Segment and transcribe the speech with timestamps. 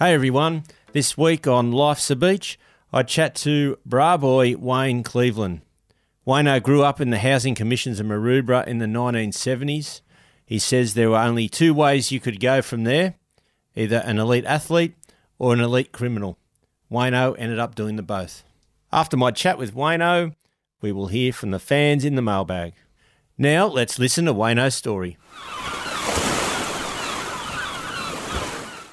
[0.00, 0.62] Hey everyone,
[0.92, 2.56] this week on Life's a Beach,
[2.92, 5.62] I chat to bra boy Wayne Cleveland.
[6.24, 10.02] Wayno grew up in the housing commissions of Maroubra in the 1970s.
[10.46, 13.16] He says there were only two ways you could go from there
[13.74, 14.94] either an elite athlete
[15.36, 16.38] or an elite criminal.
[16.88, 18.44] Wayno ended up doing the both.
[18.92, 20.32] After my chat with Wayno,
[20.80, 22.74] we will hear from the fans in the mailbag.
[23.36, 25.18] Now let's listen to Wayno's story.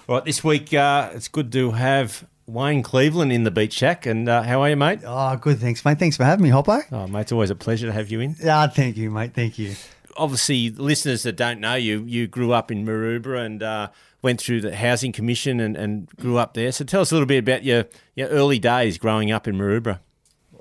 [0.07, 4.05] Right, this week uh, it's good to have Wayne Cleveland in the Beach Shack.
[4.05, 4.99] And uh, how are you, mate?
[5.03, 5.57] Oh, good.
[5.57, 5.97] Thanks, mate.
[5.97, 6.83] Thanks for having me, Hoppo.
[6.91, 8.35] Oh, mate, it's always a pleasure to have you in.
[8.39, 9.33] Yeah, thank you, mate.
[9.33, 9.73] Thank you.
[10.15, 13.87] Obviously, listeners that don't know you, you grew up in Maroubra and uh,
[14.21, 16.71] went through the Housing Commission and, and grew up there.
[16.71, 20.01] So tell us a little bit about your, your early days growing up in Maroubra.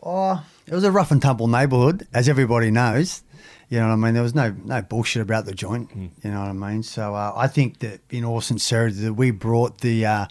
[0.02, 3.22] Oh, it was a rough and tumble neighbourhood, as everybody knows.
[3.68, 4.14] You know what I mean?
[4.14, 5.90] There was no no bullshit about the joint.
[5.92, 6.06] Hmm.
[6.22, 6.82] You know what I mean?
[6.82, 10.26] So uh, I think that in all sincerity, that we brought the uh,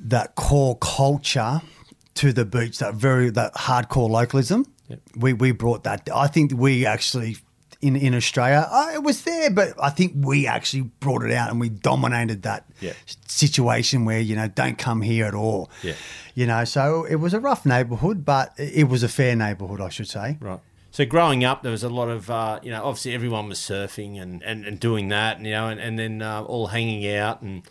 [0.00, 1.62] that core culture
[2.14, 4.66] to the beach, that very that hardcore localism.
[4.88, 5.00] Yep.
[5.16, 6.08] We we brought that.
[6.14, 7.36] I think we actually.
[7.80, 11.50] In, in Australia, uh, it was there, but I think we actually brought it out
[11.50, 12.94] and we dominated that Yeah.
[13.26, 15.70] situation where you know don't come here at all.
[15.82, 15.92] Yeah.
[16.34, 19.90] You know, so it was a rough neighbourhood, but it was a fair neighbourhood, I
[19.90, 20.38] should say.
[20.40, 20.60] Right.
[20.94, 24.22] So growing up, there was a lot of, uh, you know, obviously everyone was surfing
[24.22, 27.42] and, and, and doing that, and, you know, and, and then uh, all hanging out.
[27.42, 27.64] and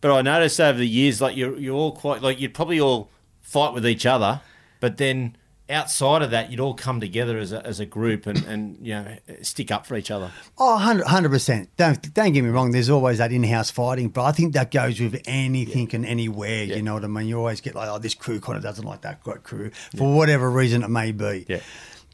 [0.00, 3.12] But I noticed over the years, like, you're, you're all quite, like, you'd probably all
[3.42, 4.40] fight with each other,
[4.80, 5.36] but then
[5.70, 8.94] outside of that, you'd all come together as a, as a group and, and, you
[8.94, 10.32] know, stick up for each other.
[10.58, 11.68] Oh, 100 percent.
[11.76, 12.72] Don't don't get me wrong.
[12.72, 16.64] There's always that in-house fighting, but I think that goes with anything and anywhere.
[16.64, 16.74] Yeah.
[16.74, 17.28] You know what I mean?
[17.28, 20.50] You always get like, oh, this crew kind of doesn't like that crew for whatever
[20.50, 21.46] reason it may be.
[21.48, 21.60] Yeah.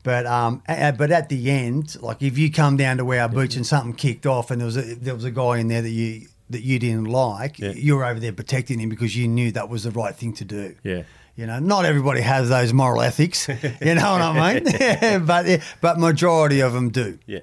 [0.03, 3.29] But um, a- but at the end, like if you come down to where our
[3.29, 5.83] beach and something kicked off, and there was a, there was a guy in there
[5.83, 7.73] that you that you didn't like, Yeah.
[7.73, 10.45] you were over there protecting him because you knew that was the right thing to
[10.45, 10.75] do.
[10.83, 11.03] Yeah.
[11.37, 13.47] You know, not everybody has those moral ethics.
[13.81, 15.25] You know what I mean?
[15.27, 17.19] but but majority of them do.
[17.27, 17.41] Yeah.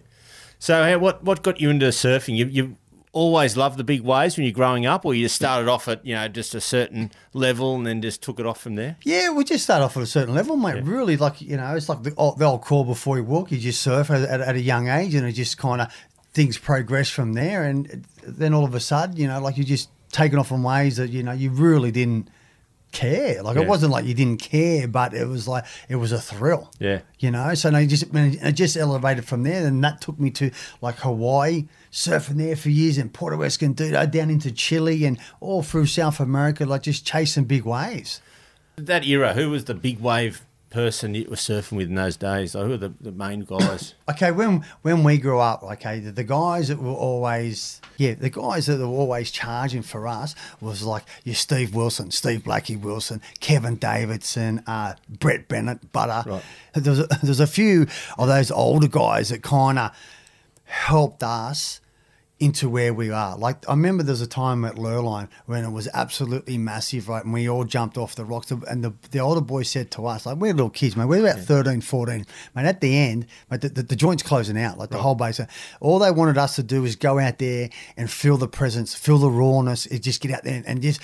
[0.60, 2.36] So how, what, what got you into surfing?
[2.36, 2.78] You, you
[3.18, 6.06] always loved the big waves when you're growing up, or you just started off at,
[6.06, 8.96] you know, just a certain level and then just took it off from there?
[9.04, 10.84] Yeah, we just start off at a certain level, mate.
[10.84, 13.52] Really, like you know, it's like the old, the old crawl before you walk.
[13.52, 15.94] You just surf at, at, at a young age, and it just kind of
[16.34, 17.64] things progress from there.
[17.64, 20.98] And then all of a sudden, you know, like you just taken off in ways
[20.98, 22.30] that you know you really didn't
[22.92, 23.42] care.
[23.44, 23.64] Like Yeah.
[23.64, 26.72] it wasn't like you didn't care, but it was like it was a thrill.
[26.80, 27.00] Yeah.
[27.20, 30.30] You know, so no, you just it just elevated from there, and that took me
[30.32, 35.64] to like Hawaii, surfing there for years, and Puerto Escondido down into Chile, and all
[35.64, 38.22] through South America, like just chasing big waves.
[38.78, 42.56] That era, who was the big wave person you were surfing with in those days?
[42.56, 43.94] Like, who were the, the main guys?
[44.10, 48.30] Okay, when when we grew up, okay, the, the guys that were always yeah, the
[48.30, 53.22] guys that were always charging for us was like your Steve Wilson, Steve Blackie Wilson,
[53.42, 56.30] Kevin Davidson, uh, Brett Bennett, Butter.
[56.30, 56.44] Right.
[56.74, 59.92] There's a, there's a few of those older guys that kind of
[60.64, 61.82] helped us
[62.40, 63.36] into where we are.
[63.38, 67.24] Like I remember there's a time at Lurline when it was absolutely massive, right?
[67.24, 68.52] And we all jumped off the rocks.
[68.52, 71.06] And the, the older boy said to us, like, we're little kids, mate.
[71.06, 72.26] We're about 13, 14.
[72.56, 75.42] Mate, at the end, mate, the, the, the joint's closing out, like the whole base.
[75.80, 79.18] All they wanted us to do was go out there and feel the presence, feel
[79.18, 81.02] the rawness, just get out there and, and just,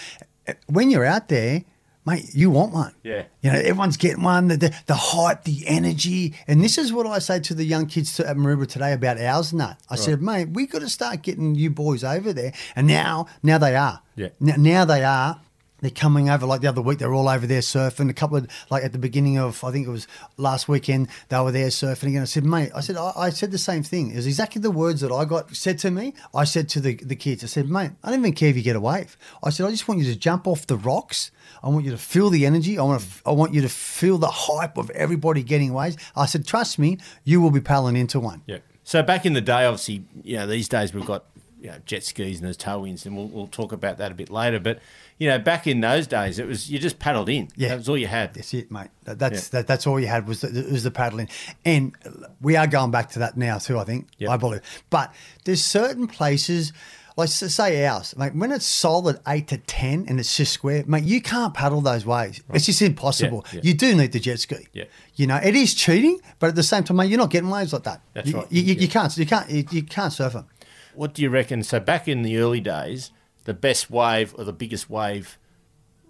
[0.67, 1.63] when you're out there,
[2.05, 2.93] mate, you want one.
[3.03, 3.23] Yeah.
[3.41, 6.33] You know, everyone's getting one, the, the, the hype, the energy.
[6.47, 9.51] And this is what I say to the young kids at Maroubra today about ours
[9.51, 9.79] and that.
[9.89, 12.53] I said, mate, we got to start getting you boys over there.
[12.75, 14.01] And now, now they are.
[14.15, 14.29] Yeah.
[14.39, 15.41] Now, now they are.
[15.83, 16.99] They're coming over like the other week.
[16.99, 18.09] They're all over there surfing.
[18.09, 20.07] A couple of like at the beginning of I think it was
[20.37, 21.09] last weekend.
[21.27, 22.21] They were there surfing again.
[22.21, 24.11] I said, mate, I said I, I said the same thing.
[24.11, 26.13] It was exactly the words that I got said to me.
[26.33, 27.43] I said to the the kids.
[27.43, 29.17] I said, mate, I don't even care if you get a wave.
[29.43, 31.31] I said, I just want you to jump off the rocks.
[31.61, 32.79] I want you to feel the energy.
[32.79, 33.07] I want to.
[33.25, 35.97] I want you to feel the hype of everybody getting waves.
[36.15, 38.41] I said, trust me, you will be paddling into one.
[38.45, 38.59] Yeah.
[38.85, 41.25] So back in the day, obviously, you know, these days we've got
[41.63, 44.29] you know, jet skis and there's tailwinds, and we'll, we'll talk about that a bit
[44.29, 44.59] later.
[44.59, 44.79] But
[45.17, 47.47] you know, back in those days, it was you just paddled in.
[47.55, 47.69] Yeah.
[47.69, 48.33] that was all you had.
[48.33, 48.89] That's it, mate.
[49.05, 51.29] That, that's that, that's all you had was the, was the paddling,
[51.65, 51.93] and
[52.41, 53.79] we are going back to that now too.
[53.79, 54.29] I think Yep.
[54.29, 55.13] I believe, but
[55.45, 56.73] there's certain places.
[57.15, 58.33] Like say ours, mate.
[58.33, 62.07] When it's solid eight to ten and it's just square, mate, you can't paddle those
[62.07, 62.41] ways.
[62.51, 63.45] It's just impossible.
[63.53, 63.61] Yeah, yeah.
[63.65, 64.65] You do need the jet ski.
[64.73, 64.85] Yeah.
[65.15, 67.71] You know, it is cheating, but at the same time, mate, you're not getting waves
[67.71, 68.01] like that.
[68.13, 68.47] That's you, right.
[68.51, 68.81] You, you, Yeah.
[68.81, 69.15] you can't.
[69.15, 69.47] You can't.
[69.47, 70.47] You, you can't surf them.
[70.95, 71.63] What do you reckon?
[71.63, 73.11] So back in the early days,
[73.45, 75.37] the best wave or the biggest wave,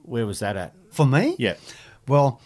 [0.03, 0.73] where was that at?
[0.91, 1.55] For me, Yeah,
[2.07, 2.39] Well,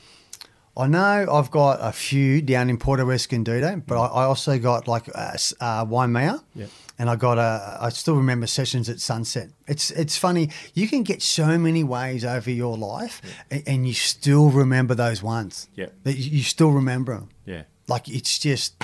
[0.76, 4.88] I know I've got a few down in Puerto Escondido, but I, I also got
[4.88, 6.68] like uh, uh, Waimea, Yeah.
[7.00, 7.80] and I got a.
[7.82, 9.50] I still remember sessions at sunset.
[9.68, 14.52] It's it's funny you can get so many waves over your life, and you still
[14.52, 15.68] remember those ones.
[15.76, 15.88] Yeah.
[16.04, 17.30] that you, you still remember them.
[17.46, 18.76] yeah, Like it's just.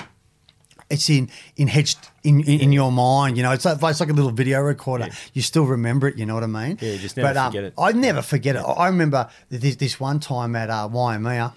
[0.94, 3.52] It's in in hedged in, in, in your mind, you know.
[3.52, 5.06] It's like, it's like a little video recorder.
[5.06, 5.14] Yeah.
[5.34, 6.78] You still remember it, you know what I mean?
[6.80, 7.74] Yeah, you just never but, um, forget it.
[7.76, 8.60] I never forget it.
[8.60, 11.52] I remember this, this one time at uh, Waimea.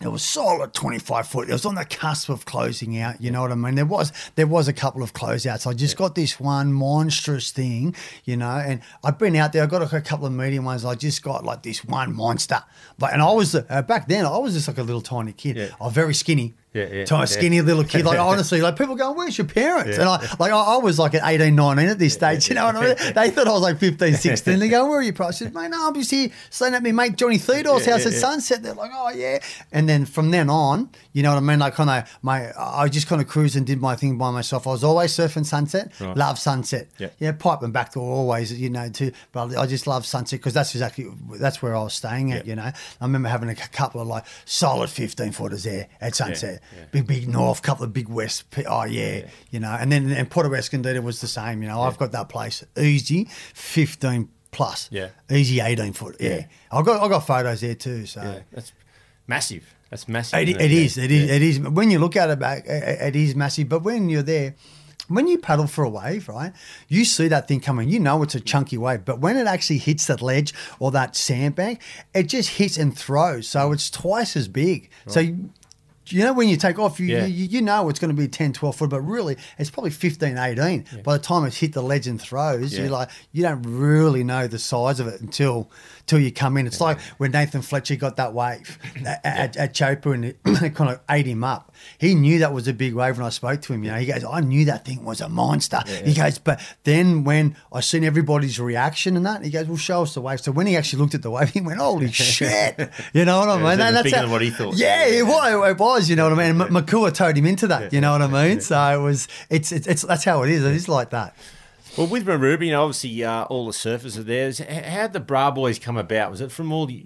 [0.00, 1.48] It was solid twenty five foot.
[1.48, 3.20] It was on the cusp of closing out.
[3.20, 3.74] You know what I mean?
[3.74, 5.66] There was there was a couple of closeouts.
[5.66, 8.62] I just got this one monstrous thing, you know.
[8.68, 9.64] And I've been out there.
[9.64, 10.84] I got a, couple of medium ones.
[10.84, 12.62] I just got like this one monster.
[12.96, 14.24] But and I was uh, back then.
[14.24, 15.56] I was just like a little tiny kid.
[15.56, 15.70] Yeah.
[15.80, 16.54] I was very skinny.
[16.78, 17.24] Yeah, yeah, Tiny, yeah.
[17.26, 18.04] skinny little kid.
[18.04, 20.98] Like honestly, like people going, oh, "Where's your parents?" And I like I, I was
[20.98, 22.48] like at 18, 19 at this stage.
[22.48, 22.96] You know what I mean?
[23.14, 24.58] They thought I was like 15, 16.
[24.58, 26.92] They go, "Where are you?" I said, "Mate, no, I'm just here staying at my
[26.92, 28.18] mate Johnny Theodore's Yeah, house yeah, at yeah.
[28.20, 29.38] sunset." They're like, "Oh yeah."
[29.72, 31.58] And then from then on, you know what I mean?
[31.58, 34.66] Like kind of my, I just kind of cruised and did my thing by myself.
[34.66, 35.92] I was always surfing sunset.
[36.00, 36.16] Right.
[36.16, 36.88] Love sunset.
[36.98, 37.08] Yeah.
[37.18, 39.12] yeah, Pipe and Backdoor always, you know, too.
[39.32, 41.08] But I just love sunset because that's exactly
[41.38, 42.44] that's where I was staying at.
[42.46, 42.50] Yeah.
[42.50, 42.62] You know,
[43.00, 46.62] I remember having a couple of like solid fifteen footers there at sunset.
[46.76, 46.84] Yeah.
[46.90, 48.44] Big big north, couple of big west.
[48.66, 51.62] Oh yeah, you know, and then and Puerto Escondido was the same.
[51.62, 54.88] You know, I've got that place easy fifteen plus.
[54.90, 55.08] Yeah.
[55.30, 56.16] easy eighteen foot.
[56.20, 56.46] Yeah, Yeah.
[56.72, 58.06] I got I got photos there too.
[58.06, 58.22] So.
[58.22, 58.40] yeah.
[58.52, 58.72] That's
[59.26, 59.74] massive.
[59.90, 60.40] That's massive.
[60.40, 60.80] It, it Yeah.
[60.80, 60.98] is.
[60.98, 61.28] It is.
[61.28, 61.34] Yeah.
[61.34, 61.60] It is.
[61.60, 63.68] When you look at it back, it it is massive.
[63.68, 64.54] But when you're there,
[65.08, 66.52] when you paddle for a wave, right,
[66.88, 67.88] you see that thing coming.
[67.88, 69.04] You know it's a chunky wave.
[69.04, 71.80] But when it actually hits that ledge or that sandbank,
[72.14, 73.48] it just hits and throws.
[73.48, 73.74] So mm.
[73.74, 74.90] it's twice as big.
[75.06, 75.26] So.
[76.12, 77.26] You, know, when you take off, you, Yeah.
[77.26, 80.36] you, you know it's going to be 10, 12 foot, but really it's probably 15,
[80.38, 80.84] 18.
[81.04, 82.82] By the time it's hit the ledge and throws, Yeah.
[82.82, 85.70] you're like, you don't really know the size of it until
[86.00, 86.66] until you come in.
[86.66, 90.38] It's like when Nathan Fletcher got that wave at, at, at and it,
[90.74, 91.74] kind of ate him up.
[91.98, 93.84] He knew that was a big wave when I spoke to him.
[93.84, 95.80] You know, he goes, I knew that thing was a monster.
[96.04, 100.02] He goes, but then when I seen everybody's reaction and that, he goes, well, show
[100.02, 100.40] us the wave.
[100.40, 102.90] So when he actually looked at the wave, he went, holy shit.
[103.12, 103.80] You know what I mean?
[103.80, 104.76] And bigger how- than what he thought.
[104.76, 105.97] Yeah, it was, it was.
[106.06, 106.60] You know what I mean?
[106.60, 107.92] And M- Makua towed him into that.
[107.92, 108.60] You know what I mean?
[108.60, 109.26] So it was.
[109.50, 110.64] It's, it's it's that's how it is.
[110.64, 111.34] It is like that.
[111.96, 114.52] Well, with Maroubra, you know, obviously uh, all the surfers are there.
[114.82, 116.30] How did the Bra Boys come about?
[116.30, 117.04] Was it from all the,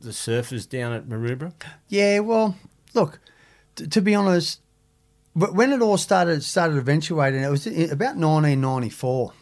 [0.00, 1.52] the surfers down at Maroubra?
[1.88, 2.56] Yeah, well,
[2.94, 3.20] look,
[3.76, 4.60] t- to be honest,
[5.34, 9.32] wh- when it all started started eventuating, it was about 1994.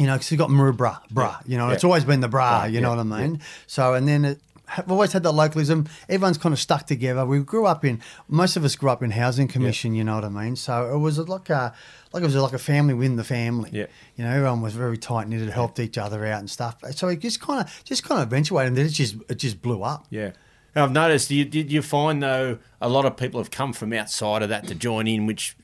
[0.00, 1.38] You know, because you got Maroubra, bra.
[1.44, 1.74] You know, Yeah.
[1.74, 2.64] it's always been the bra.
[2.64, 3.40] You know yeah, what I mean?
[3.66, 4.40] So, and then it,
[4.76, 5.88] I've always had that localism.
[6.08, 7.24] Everyone's kind of stuck together.
[7.24, 9.94] We grew up in most of us grew up in housing commission.
[9.94, 10.56] You know what I mean?
[10.56, 11.74] So it was like a
[12.12, 13.70] like it was like a family within the family.
[13.72, 13.86] Yeah.
[14.16, 16.76] You know, everyone was very tight knitted, helped each other out and stuff.
[16.92, 19.62] So it just kind of just kind of eventuated, and then it just it just
[19.62, 20.06] blew up.
[20.10, 20.32] Yeah.
[20.74, 23.92] And I've noticed, you, did you find, though, a lot of people have come from
[23.92, 25.56] outside of that to join in, which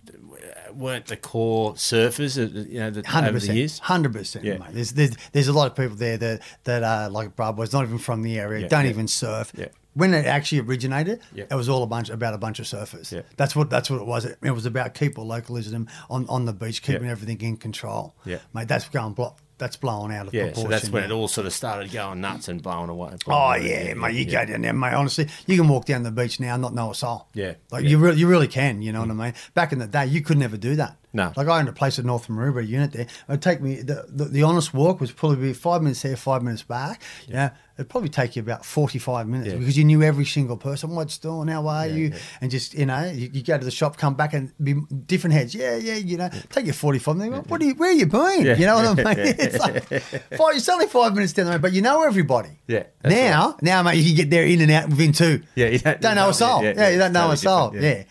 [0.77, 3.79] weren't the core surfers, uh, you know, the, Hundred over the percent, years?
[3.79, 4.59] hundred percent, Yeah.
[4.59, 4.69] mate.
[4.73, 7.85] There's, there's there's a lot of people there that that are like Bra boys, not
[7.85, 8.91] even from the area, Yeah, don't yeah.
[8.91, 9.53] even surf.
[9.95, 11.45] When it actually originated, Yeah.
[11.49, 13.23] it was all a bunch about a bunch of surfers.
[13.37, 14.25] That's what that's what it was.
[14.25, 18.15] It, it was about keeping localism on, on the beach, keeping everything in control.
[18.25, 18.39] Yeah.
[18.53, 20.65] mate, that's going blo- that's blowing out of Yeah, proportion.
[20.65, 23.17] so that's when it all sort of started going nuts and blowing away.
[23.27, 24.15] Oh yeah, mate!
[24.15, 24.95] You go down there, mate.
[24.95, 27.29] Honestly, you can walk down the beach now and not know a soul.
[27.35, 27.91] Yeah, like yeah.
[27.91, 28.83] you really, you really can.
[28.83, 29.21] You know what mm.
[29.21, 29.35] I mean?
[29.55, 30.97] Back in the day, you could never do that.
[31.15, 31.33] No.
[31.37, 33.07] like I owned a place at North Maroubra unit there.
[33.29, 36.43] It'd take me the, the, the honest walk was probably be five minutes there, five
[36.43, 37.01] minutes back.
[37.27, 39.59] Yeah, it'd probably take you about forty five minutes Yeah.
[39.59, 40.91] because you knew every single person.
[40.91, 41.49] What's doing?
[41.49, 42.09] How are you?
[42.09, 42.19] yeah.
[42.41, 44.75] And just you know, you, you go to the shop, come back, and be
[45.07, 45.55] different heads.
[45.55, 45.95] Yeah, yeah.
[45.95, 47.49] You know, take you forty five minutes.
[47.49, 47.75] What do you?
[47.75, 48.45] Where are you been?
[48.45, 48.57] Yeah.
[48.57, 49.35] You know what I mean?
[49.39, 52.51] It's like five, it's only five minutes down the road, but you know everybody.
[52.67, 55.43] Yeah, Now, now, mate, you can get there in and out within two.
[55.55, 56.65] Yeah, you don't, Don't know a soul.
[56.65, 57.73] Yeah, you don't know a soul.
[57.77, 58.05] Yeah.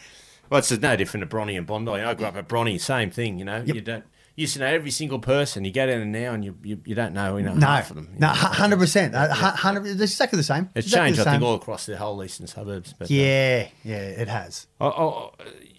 [0.50, 1.92] Well, it's no different to Bronny and Bondi.
[1.92, 3.40] I grew up at Bronny, same thing.
[3.40, 4.04] You know, you don't
[4.36, 5.64] you used to know every single person.
[5.64, 7.90] You go down there now and you you, you don't know you know No, half
[7.90, 8.16] of them.
[8.18, 9.86] no, hundred percent, hundred.
[9.86, 10.70] It's exactly the same.
[10.76, 12.94] It's Exactly changed, I think, all across the whole eastern suburbs.
[12.98, 14.68] But uh, Yeah, yeah, it has.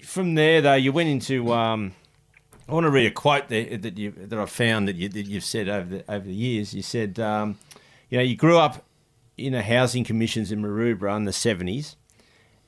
[0.04, 1.94] from there though, you went into um,
[2.68, 5.26] I want to read a quote there that you that I found that you that
[5.26, 6.74] you've said over the over the years.
[6.74, 7.58] You said, um,
[8.08, 8.84] you know, you grew up
[9.36, 11.96] in a housing commissions in Maroubra in the seventies,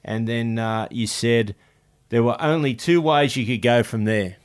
[0.04, 1.54] and then uh, you said
[2.08, 4.36] there were only two ways you could go from there.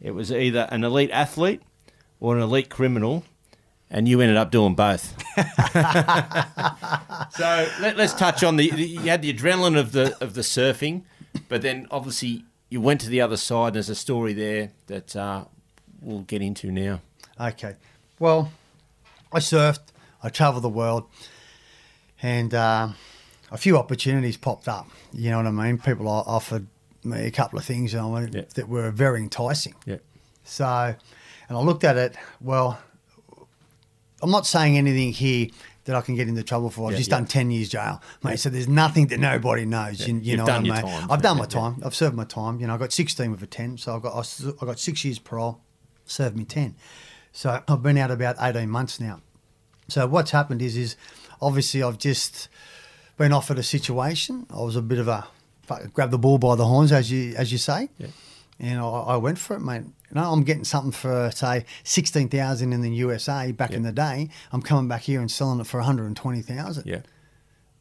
[0.00, 1.62] It was either an elite athlete
[2.18, 3.24] or an elite criminal,
[3.90, 5.14] and you ended up doing both.
[7.32, 8.82] so let, us touch on the, the.
[8.82, 11.02] You had the adrenaline of the of the surfing,
[11.48, 13.68] but then obviously you went to the other side.
[13.68, 15.44] And there's a story there that uh,
[16.00, 17.00] we'll get into now.
[17.38, 17.76] Okay.
[18.18, 18.52] Well,
[19.32, 19.80] I surfed.
[20.22, 21.04] I travelled the world,
[22.22, 22.88] and uh,
[23.50, 24.88] a few opportunities popped up.
[25.12, 25.78] You know what I mean?
[25.78, 26.66] People offered
[27.04, 28.42] me a couple of things you know, Yeah.
[28.54, 29.74] that were very enticing.
[29.86, 29.96] Yeah.
[30.44, 30.66] So,
[31.48, 32.16] and I looked at it.
[32.40, 32.78] Well,
[34.22, 35.48] I'm not saying anything here
[35.84, 36.86] that I can get into trouble for.
[36.88, 37.16] I've Yeah, just yeah.
[37.16, 38.38] done 10 years jail, mate.
[38.38, 40.06] So there's nothing that nobody knows.
[40.06, 40.72] You, you know what I mean?
[40.72, 41.80] I've done my time.
[41.84, 42.60] I've served my time.
[42.60, 43.78] You know, I got 16 with a 10.
[43.78, 44.14] So I got
[44.60, 45.60] I got six years parole,
[46.04, 46.76] served me 10.
[47.32, 49.20] So I've been out about 18 months now.
[49.88, 50.96] So what's happened is, is
[51.40, 52.48] obviously I've just
[53.20, 54.46] been offered a situation.
[54.50, 55.28] I was a bit of a
[55.92, 57.90] grab the bull by the horns, as you as you say.
[57.98, 58.08] Yeah.
[58.58, 59.82] And I, I went for it, mate.
[59.84, 63.92] You know, I'm getting something for say sixteen thousand in the USA back in the
[63.92, 64.30] day.
[64.52, 66.86] I'm coming back here and selling it for one hundred and twenty thousand.
[66.86, 67.02] Yeah.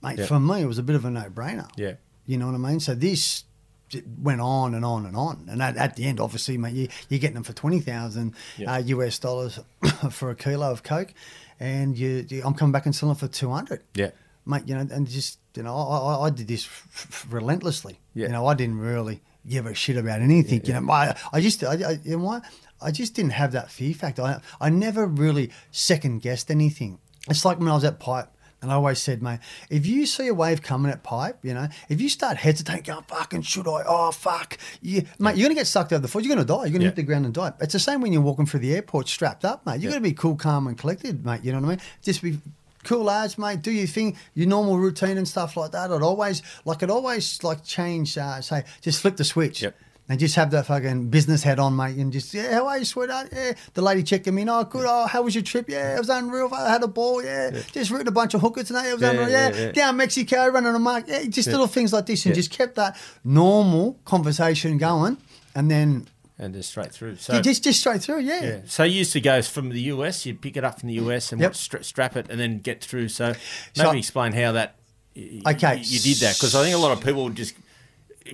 [0.03, 0.19] mate.
[0.19, 0.25] Yeah.
[0.25, 1.69] For me, it was a bit of a no-brainer.
[1.77, 1.93] Yeah.
[2.25, 2.81] You know what I mean?
[2.81, 3.46] So this
[3.91, 6.89] it went on and on and on, and at, at the end, obviously, mate, you,
[7.08, 8.74] you're getting them for twenty thousand Yeah.
[8.74, 9.58] uh, US dollars
[10.12, 11.13] for a kilo of coke,
[11.62, 13.84] and you, you, I'm coming back and selling for two hundred.
[13.96, 14.12] Yeah.
[14.50, 14.63] Mate.
[14.68, 18.00] You know, and just you know, I, I, did this f- f- relentlessly.
[18.13, 18.27] Yeah.
[18.27, 20.62] You know, I didn't really give a shit about anything.
[20.63, 20.79] Yeah.
[20.79, 22.44] you know, I, I just, I, I, you know what?
[22.82, 24.22] I just didn't have that fear factor.
[24.22, 27.00] I, I never really second guessed anything.
[27.29, 28.29] It's like when I was at Pipe.
[28.62, 29.39] And I always said, mate,
[29.70, 33.03] if you see a wave coming at pipe, you know, if you start hesitating, going,
[33.08, 33.84] fucking should I?
[33.88, 34.58] Oh, fuck.
[34.82, 36.25] You, mate, you're going to get sucked over the foot.
[36.25, 36.63] You're going to die.
[36.63, 36.89] You're going to Yeah.
[36.89, 37.53] hit the ground and die.
[37.62, 39.75] It's the same when you're walking through the airport strapped up, mate.
[39.75, 39.89] You've Yeah.
[39.91, 41.41] got to be cool, calm, and collected, mate.
[41.46, 41.79] You know what I mean?
[42.03, 42.38] Just be
[42.83, 43.62] cool lads, mate.
[43.62, 45.91] Do your thing, your normal routine and stuff like that.
[45.91, 49.62] I'd always, like, I'd always, like, change, uh, say, just flip the switch.
[49.62, 49.75] Yep.
[50.12, 52.83] And just have that fucking business head on, mate, and just yeah, how are you,
[52.86, 53.29] sweetheart?
[53.31, 54.50] Yeah, the lady checking me in.
[54.50, 54.83] Oh, good.
[54.88, 55.69] Oh, how was your trip?
[55.69, 56.50] Yeah, it was unreal.
[56.51, 57.24] I had a ball.
[57.24, 58.88] Yeah, just routed a bunch of hookers tonight.
[58.89, 59.29] It was Yeah, unreal.
[59.29, 59.71] yeah, Yeah, yeah.
[59.71, 61.03] down Mexico, running a mark.
[61.07, 62.39] Yeah, just little things like this, and Yeah.
[62.41, 65.17] just kept that normal conversation going,
[65.53, 66.07] and then
[66.41, 67.17] And just straight through.
[67.17, 68.19] So yeah, just just straight through.
[68.22, 68.58] Yeah, Yeah.
[68.65, 71.31] So you used to go from the US, you'd pick it up from the US
[71.34, 71.53] and Yep.
[71.55, 73.10] stra- strap it and then get through.
[73.10, 73.34] So
[73.75, 74.75] So- maybe explain how that
[75.15, 75.81] y- y- Okay.
[75.84, 77.55] you did that because I think a lot of people would just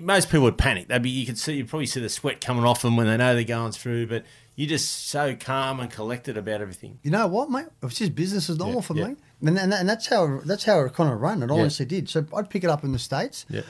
[0.02, 0.88] most people would panic.
[0.88, 3.18] They'd be you could see you probably see the sweat coming off them when they
[3.18, 4.24] know they're going through, but
[4.56, 7.00] you're just so calm and collected about everything.
[7.02, 7.66] You know what, mate?
[7.82, 9.08] It was just business as normal Yeah, for yeah.
[9.08, 11.42] me, and, and, and that's how that's how it kind of run.
[11.44, 11.56] It Yeah.
[11.56, 12.08] honestly did.
[12.10, 13.62] So I'd pick it up in the states, Yeah.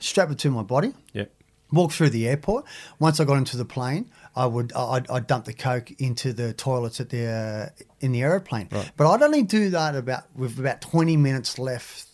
[0.00, 0.92] strap it to my body,
[1.70, 1.78] Yeah.
[1.78, 2.64] walk through the airport.
[2.98, 6.52] Once I got into the plane, I would I'd, I'd dump the coke into the
[6.52, 8.68] toilets at the uh, in the aeroplane.
[8.70, 8.90] Right.
[8.96, 12.04] But I'd only do that about with about twenty minutes left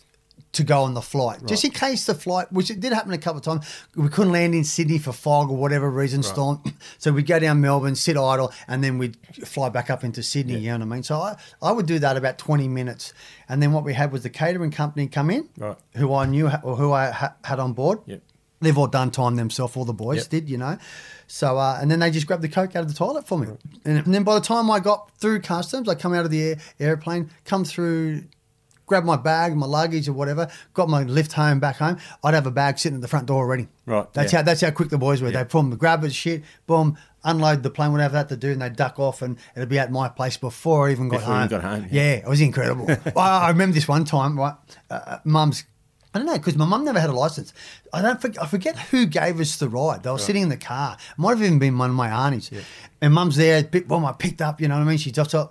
[0.53, 3.17] to go on the flight, just in case the flight, which it did happen a
[3.17, 6.63] couple of times, we couldn't land in Sydney for fog or whatever reason, storm.
[6.97, 10.57] So we'd go down Melbourne, sit idle, and then we'd fly back up into Sydney.
[10.59, 11.03] You know what I mean?
[11.03, 13.13] So I, I would do that about twenty minutes,
[13.49, 15.75] and then what we had was the catering company come in, Right.
[15.95, 17.99] who I knew or who I ha- had on board.
[18.05, 18.21] Yep.
[18.65, 20.29] They've all done time themselves, all the boys Yep.
[20.29, 20.77] did, you know.
[21.27, 23.47] So, uh, and then they just grabbed the coke out of the toilet for me.
[23.83, 26.41] And, and then by the time I got through customs, I come out of the
[26.43, 28.25] air, airplane, come through,
[28.85, 31.97] grab my bag, my luggage or whatever, got my lift home back home.
[32.23, 33.67] I'd have a bag sitting at the front door already.
[33.87, 34.39] Right, That's yeah.
[34.39, 35.29] how that's how quick the boys were.
[35.31, 35.43] Yeah.
[35.43, 38.61] They them, grab it, shit, boom, unload the plane, whatever they had to do, and
[38.61, 41.47] they duck off, and it'd be at my place before I even got Before home.
[41.47, 42.01] got home, yeah.
[42.03, 42.11] yeah.
[42.17, 42.85] it was incredible.
[43.17, 44.53] I, I remember this one time, right?
[44.91, 45.63] Uh, mum's.
[46.15, 47.53] I don't know because my mum never had a license.
[47.91, 48.21] I don't.
[48.21, 50.03] Forget, I forget who gave us the ride.
[50.03, 50.95] They were sitting in the car.
[50.97, 52.49] It might have even been one of my aunties.
[53.01, 53.69] And mum's there.
[53.85, 54.61] Well, I picked up.
[54.61, 54.97] You know what I mean?
[54.97, 55.47] She just uh,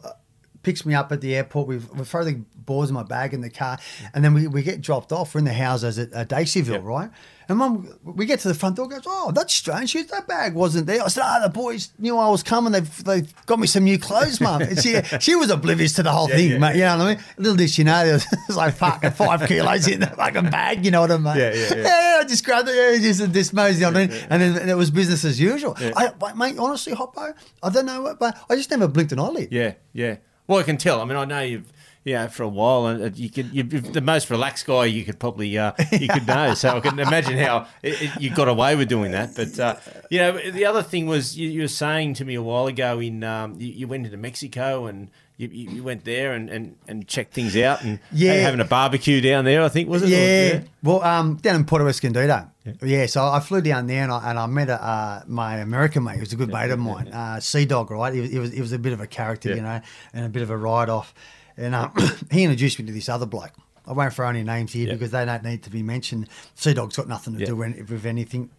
[0.65, 1.69] picks me up at the airport.
[1.69, 3.79] We, we throw the boards in my bag in the car,
[4.15, 5.35] and then we, we get dropped off.
[5.35, 6.81] We're in the houses at, at Daceyville, Yeah.
[6.83, 7.11] right?
[7.47, 8.89] And mum, we get to the front door.
[8.89, 9.93] Goes, oh, that's strange.
[9.93, 11.03] That bag wasn't there.
[11.05, 12.73] I said, ah, the boys knew I was coming.
[12.73, 14.63] They've they got me some new clothes, mum.
[14.63, 16.77] And she she was oblivious to the whole thing, yeah, mate.
[16.77, 17.25] You know what I mean?
[17.37, 20.87] Little did she know there was, was like fucking five kilos in the fucking bag.
[20.87, 21.37] You know what I mean?
[21.37, 22.19] Yeah, yeah, yeah.
[22.21, 22.77] I just grabbed it.
[22.77, 25.77] Yeah, just this mosey on it, and then and it was business as usual.
[25.79, 29.49] I, mate, honestly, Hoppo, I don't know what, but I just never blinked an eyelid.
[29.53, 30.17] Yeah, yeah.
[30.47, 31.01] Well, I can tell.
[31.01, 31.73] I mean, I know you've,
[32.05, 35.19] yeah, for a while, and uh, you could, you're the most relaxed guy you could
[35.19, 36.53] probably, uh, you could know.
[36.53, 39.35] So I can imagine how it, it, you got away with doing that.
[39.35, 39.77] But uh,
[40.11, 43.01] you know, the other thing was you, you were saying to me a while ago
[43.01, 46.77] in, um, you, you went into Mexico and you, you you went there and, and,
[46.87, 48.35] and checked things out and Yeah.
[48.35, 49.63] having a barbecue down there.
[49.63, 50.07] I think was it?
[50.07, 50.61] Or- Yeah.
[50.83, 52.49] Well, um, down in Puerto Escondido.
[52.83, 53.07] Yeah.
[53.07, 56.15] so I flew down there and I, and I met a, uh, my American mate,
[56.15, 58.15] who was a good mate of mine, Uh, Sea Dog, right?
[58.15, 59.55] He was, he was he was a bit of a character, Yeah.
[59.57, 59.81] you know,
[60.13, 61.13] and a bit of a ride off.
[61.57, 61.93] And um,
[62.31, 63.53] he introduced me to this other bloke.
[63.87, 64.95] I won't throw any names here Yeah.
[64.95, 66.29] because they don't need to be mentioned.
[66.55, 67.47] Sea Dog's got nothing to Yeah.
[67.47, 68.51] do with anything.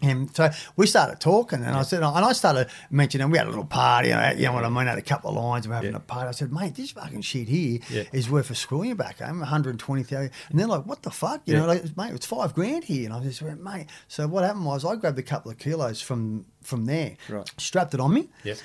[0.00, 3.50] And so we started talking, and I said, and I started mentioning, we had a
[3.50, 5.74] little party, you know, you know what I mean, had a couple of lines, we're
[5.74, 5.96] having Yeah.
[5.96, 6.28] a party.
[6.28, 7.80] I said, mate, this fucking shit here
[8.12, 8.32] is Yeah.
[8.32, 10.30] worth a screwing back home, 120,000.
[10.50, 11.42] And they're like, what the fuck?
[11.46, 11.60] You Yeah.
[11.62, 13.06] know, like, mate, it's five grand here.
[13.06, 13.86] And I just went, mate.
[14.06, 17.50] So what happened was I grabbed a couple of kilos from from there, Right.
[17.56, 18.28] strapped it on me.
[18.44, 18.58] Yep.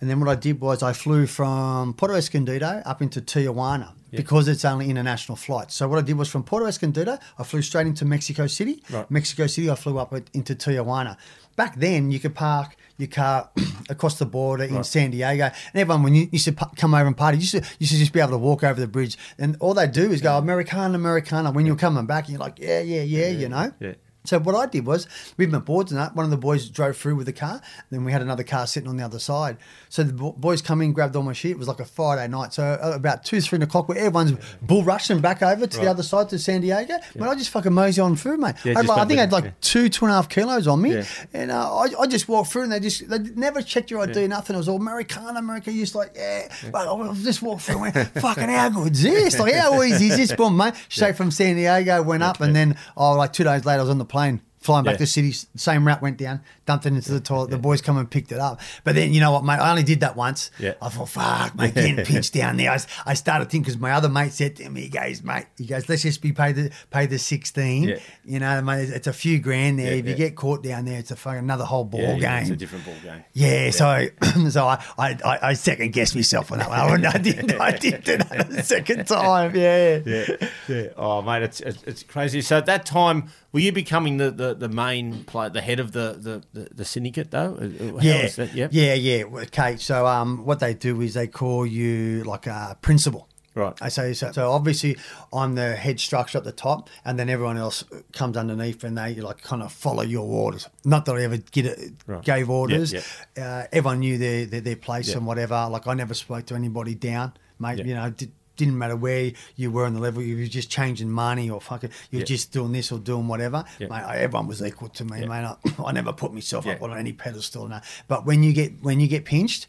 [0.00, 4.16] And then what I did was I flew from Puerto Escondido up into Tijuana Yeah.
[4.20, 5.74] because it's only international flights.
[5.74, 8.82] So what I did was from Puerto Escondido, I flew straight into Mexico City.
[8.90, 9.10] Right.
[9.10, 11.16] Mexico City, I flew up into Tijuana.
[11.56, 13.50] Back then, you could park your car
[13.90, 14.86] across the border in Right.
[14.86, 17.70] San Diego, and everyone when you used to come over and party, you should you
[17.80, 20.20] used to just be able to walk over the bridge, and all they do is
[20.22, 21.50] go Americana, Americana.
[21.50, 23.72] When you're coming back, and you're like, yeah, yeah, yeah, you know.
[23.80, 23.94] Yeah.
[24.28, 25.06] So what I did was,
[25.36, 27.60] with my boards and that, one of the boys drove through with the car.
[27.90, 29.56] Then we had another car sitting on the other side.
[29.88, 31.52] So the boys come in, grabbed all my shit.
[31.52, 32.52] It was like a Friday night.
[32.52, 34.32] So uh, about two, three o'clock, where everyone's
[34.62, 35.84] bull rushing back over to Right.
[35.84, 36.98] the other side to San Diego.
[37.16, 38.56] But I just fucking mosey on through, mate.
[38.64, 39.50] Yeah, like, I think I had like yeah.
[39.60, 41.04] two, two and a half kilos on me, Yeah.
[41.32, 44.26] and uh, I, I just walked through, and they just they never checked your ID,
[44.28, 44.54] nothing.
[44.54, 45.72] It was all Americana, America.
[45.72, 49.38] Just like yeah, But I just walked through, and went, fucking how good is this?
[49.38, 50.74] Like how easy is this, boom, mate?
[50.88, 53.90] Straight from San Diego, went up, and then oh, like two days later, I was
[53.90, 54.17] on the plane.
[54.58, 54.98] Flying back Yeah.
[54.98, 57.48] to city, same route went down, dumped it into the toilet.
[57.48, 58.60] The boys come and picked it up.
[58.84, 59.54] But then, you know what, mate?
[59.54, 60.50] I only did that once.
[60.58, 60.74] Yeah.
[60.82, 62.76] I thought, fuck, mate, getting pinched down there.
[63.06, 65.88] I started thinking because my other mate said to me, he goes, mate, he goes,
[65.88, 67.84] let's just be paid the pay the sixteen.
[67.88, 67.98] Yeah.
[68.22, 69.92] You know, mate, it's a few grand there.
[69.94, 72.42] Yeah, if you get caught down there, it's a fucking another whole ball Yeah, game.
[72.42, 73.24] It's a different ball game.
[73.32, 74.06] Yeah, so
[74.50, 77.06] so I, I, I, I second guessed myself on that one.
[77.06, 79.56] I, I did I did that the second time.
[79.56, 80.00] Yeah.
[80.04, 80.86] Yeah, yeah.
[80.96, 82.42] Oh, mate, it's, it's it's crazy.
[82.42, 85.92] So at that time, were you becoming the, the, the main player, the head of
[85.92, 87.54] the, the, the, the syndicate, though?
[87.54, 88.54] Uh, How Yeah, was that?
[88.54, 88.70] Yep.
[88.72, 89.24] yeah, yeah.
[89.24, 93.28] Okay, so um, what they do is they call you like a principal.
[93.54, 93.74] Right.
[93.80, 94.30] I say so.
[94.30, 94.96] So obviously,
[95.32, 99.16] I'm the head structure at the top, and then everyone else comes underneath, and they
[99.16, 100.68] like kind of follow your orders.
[100.84, 102.22] Not that I ever get it, Right.
[102.22, 102.94] gave orders.
[103.36, 105.66] Uh, everyone knew their their, their place and whatever.
[105.70, 107.84] Like I never spoke to anybody down, mate.
[107.84, 108.10] You know.
[108.10, 111.60] Did, didn't matter where you were on the level, you were just changing money or
[111.62, 112.26] fucking, you were Yeah.
[112.26, 113.64] just doing this or doing whatever.
[113.78, 113.88] Yeah.
[113.88, 115.26] Mate, everyone was equal to me, Yeah.
[115.26, 115.44] mate.
[115.46, 117.66] I, I never put myself up on any pedestal.
[117.68, 117.80] No.
[118.08, 119.66] But when you get when you get pinched,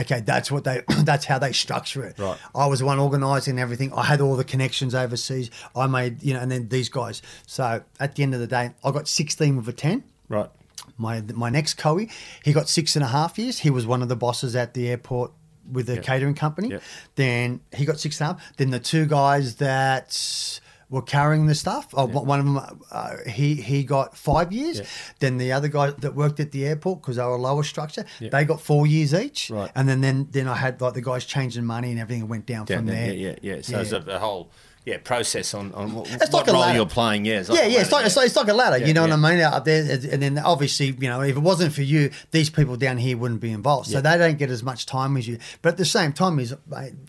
[0.00, 2.18] okay, that's what they that's how they structure it.
[2.18, 2.38] Right.
[2.54, 3.92] I was the one organising everything.
[3.92, 5.50] I had all the connections overseas.
[5.76, 7.22] I made you know, and then these guys.
[7.46, 10.02] So at the end of the day, I got sixteen with a ten.
[10.28, 10.48] Right.
[10.96, 12.00] My my next Coe,
[12.44, 13.58] he got six and a half years.
[13.60, 15.32] He was one of the bosses at the airport
[15.70, 16.00] with the Yeah.
[16.00, 16.70] catering company.
[16.70, 16.78] Yeah.
[17.14, 18.56] Then he got six and a half.
[18.56, 22.58] Then the two guys that were carrying the stuff, oh, one of them,
[22.90, 24.78] uh, he he got five years.
[24.80, 24.84] Yeah.
[25.20, 28.28] Then the other guy that worked at the airport because they were lower structure, Yeah.
[28.30, 29.48] they got four years each.
[29.50, 29.70] Right.
[29.74, 32.66] And then then then I had like the guys changing money and everything went down
[32.66, 33.06] Down from there.
[33.06, 33.14] there.
[33.14, 33.62] Yeah, yeah, yeah.
[33.62, 34.50] So it's a, a whole
[34.84, 36.76] yeah process on, on what, It's what like a role ladder.
[36.76, 37.24] you're playing.
[37.24, 38.78] Yeah, it's yeah, yeah, it's like, it's like it's like a ladder.
[38.78, 39.16] Yeah, you know yeah.
[39.16, 39.40] what I mean?
[39.40, 42.96] Out there, and then obviously, you know, if it wasn't for you, these people down
[42.98, 44.00] here wouldn't be involved, so Yeah.
[44.00, 45.38] they don't get as much time as you.
[45.62, 46.54] But at the same time, is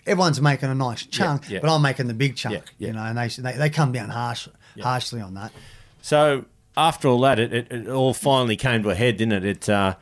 [0.06, 1.60] everyone's making a nice chunk, yeah.
[1.62, 2.56] but I'm making the big chunk.
[2.56, 2.88] Yeah, yeah.
[2.88, 4.48] You know, and they they, they come down harsh,
[4.82, 5.52] harshly on that.
[6.02, 6.46] So
[6.78, 9.46] after all that, it, it, it all finally came to a head, didn't it?
[9.46, 9.96] It uh,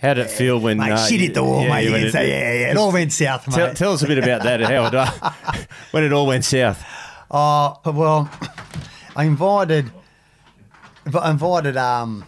[0.00, 1.88] how did it feel when Mate, uh, shit hit the wall, yeah, mate.
[1.88, 3.54] You it- say, yeah, yeah, it all went south, mate.
[3.56, 4.94] Tell, tell us a bit about that, Howard.
[4.94, 5.10] uh,
[5.90, 6.84] when it all went south.
[7.30, 8.30] Oh well,
[9.16, 9.90] I invited,
[11.12, 12.24] I invited um,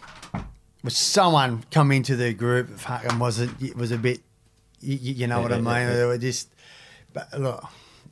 [0.82, 2.78] was someone come into the group.
[2.78, 3.50] Fucking was it?
[3.60, 4.20] It was a bit,
[4.80, 5.64] you, you know what I mean?
[5.66, 5.96] yeah, yeah.
[5.96, 6.48] They were just,
[7.12, 7.64] but look.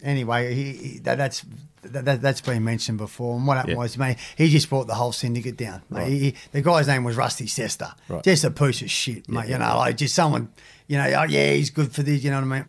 [0.02, 1.44] Anyway, he, he, that, that's
[1.82, 3.36] that, that, that's been mentioned before.
[3.36, 3.78] And what happened Yeah.
[3.78, 5.82] was, mate, he just brought the whole syndicate down.
[5.90, 5.98] Mate.
[6.00, 6.08] Right.
[6.08, 7.92] He, he- the guy's name was Rusty Sester.
[8.08, 8.22] Right.
[8.22, 9.48] Just a piece of shit, mate.
[9.48, 10.50] yeah, you know, like just someone,
[10.86, 12.22] you know, oh yeah, he's good for this.
[12.24, 12.68] You know what I mean?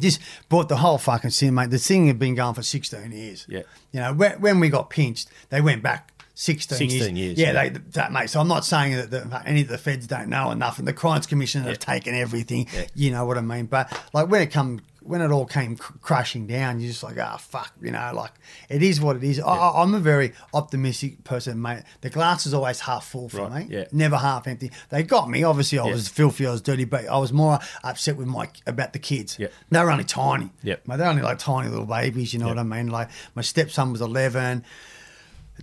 [0.00, 1.70] Just brought the whole fucking scene, mate.
[1.70, 3.46] The thing had been going for 16 years.
[3.48, 3.62] Yeah.
[3.92, 7.68] You know, when, when we got pinched, they went back 16, 16 years, Yeah, yeah.
[7.70, 8.28] They, that, mate.
[8.28, 10.92] So I'm not saying that the, any of the feds don't know enough, and the
[10.92, 12.66] Crimes Commission have taken everything.
[12.74, 12.84] Yeah.
[12.94, 13.66] You know what I mean?
[13.66, 17.16] But like when it come, when it all came cr- crashing down, you're just like,
[17.18, 17.72] ah, fuck.
[17.80, 18.32] You know, like
[18.68, 19.38] it is what it is.
[19.40, 21.82] I, I, I'm a very optimistic person, mate.
[22.00, 23.76] The glass is always half full for Right, me.
[23.76, 23.84] yeah.
[23.92, 24.70] Never half empty.
[24.90, 25.42] They got me.
[25.44, 25.92] Obviously, I Yeah.
[25.92, 26.46] was filthy.
[26.46, 29.38] I was dirty, but I was more upset with my about the kids.
[29.38, 29.48] Yeah.
[29.70, 30.50] They were only tiny.
[30.62, 30.88] Yep.
[30.88, 32.56] Mate, they're only like tiny little babies, you know Yep.
[32.56, 32.88] what I mean?
[32.88, 34.64] Like my stepson was 11,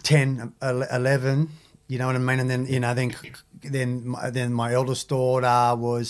[0.04, 1.50] 10, 11,
[1.88, 2.40] you know what I mean?
[2.40, 3.14] And then, you know, then
[3.62, 6.10] then my, then my eldest daughter was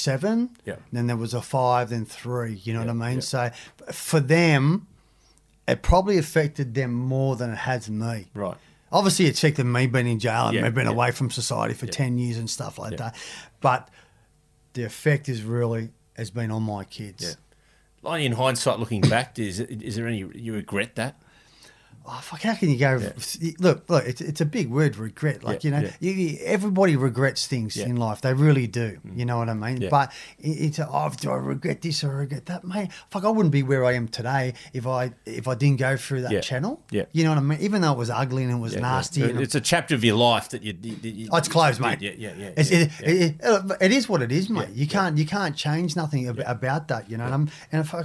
[0.00, 0.50] seven.
[0.64, 0.76] Yeah.
[0.92, 2.54] Then there was a five, then three.
[2.54, 3.14] You know Yeah, what I mean?
[3.16, 3.20] yeah.
[3.20, 3.50] So
[3.92, 4.86] for them,
[5.68, 8.26] it probably affected them more than it has me.
[8.34, 8.56] Right.
[8.92, 11.86] Obviously, it affected me being in jail and Yeah, me being away from society for.
[11.86, 13.14] 10 years and stuff like that.
[13.60, 13.88] But
[14.72, 17.22] the effect is really has been on my kids.
[17.22, 17.34] Yeah.
[18.02, 21.20] Like in hindsight, looking back, is is there any you regret that?
[22.12, 23.00] Oh, fuck, how can you go?
[23.60, 25.44] Look, look, it's, it's a big word, regret.
[25.44, 26.10] Like, Yeah, you know, yeah.
[26.12, 27.84] you, everybody regrets things Yeah.
[27.86, 27.90] Mm.
[27.90, 28.20] in life.
[28.20, 28.98] They really do.
[29.14, 29.82] You know what I mean?
[29.82, 29.90] Yeah.
[29.90, 32.64] But it, it's, a, oh, do I regret this or regret that?
[32.64, 35.96] Mate, fuck, I wouldn't be where I am today if I if I didn't go
[35.96, 36.40] through that Yeah.
[36.40, 36.82] channel.
[36.90, 37.04] Yeah.
[37.12, 37.60] You know what I mean?
[37.60, 39.20] Even though it was ugly and it was Yeah, nasty.
[39.20, 39.26] yeah.
[39.28, 40.72] And It's a chapter of your life that you.
[40.72, 42.00] that you Oh, it's closed, mate.
[42.00, 42.44] Yeah, yeah, yeah.
[42.44, 42.88] Yeah, it, yeah.
[43.08, 44.68] It, it, it is what it is, mate.
[44.70, 47.24] Yeah, you can't you can't change nothing ab- about that, you know.
[47.26, 48.02] And I'm and if I,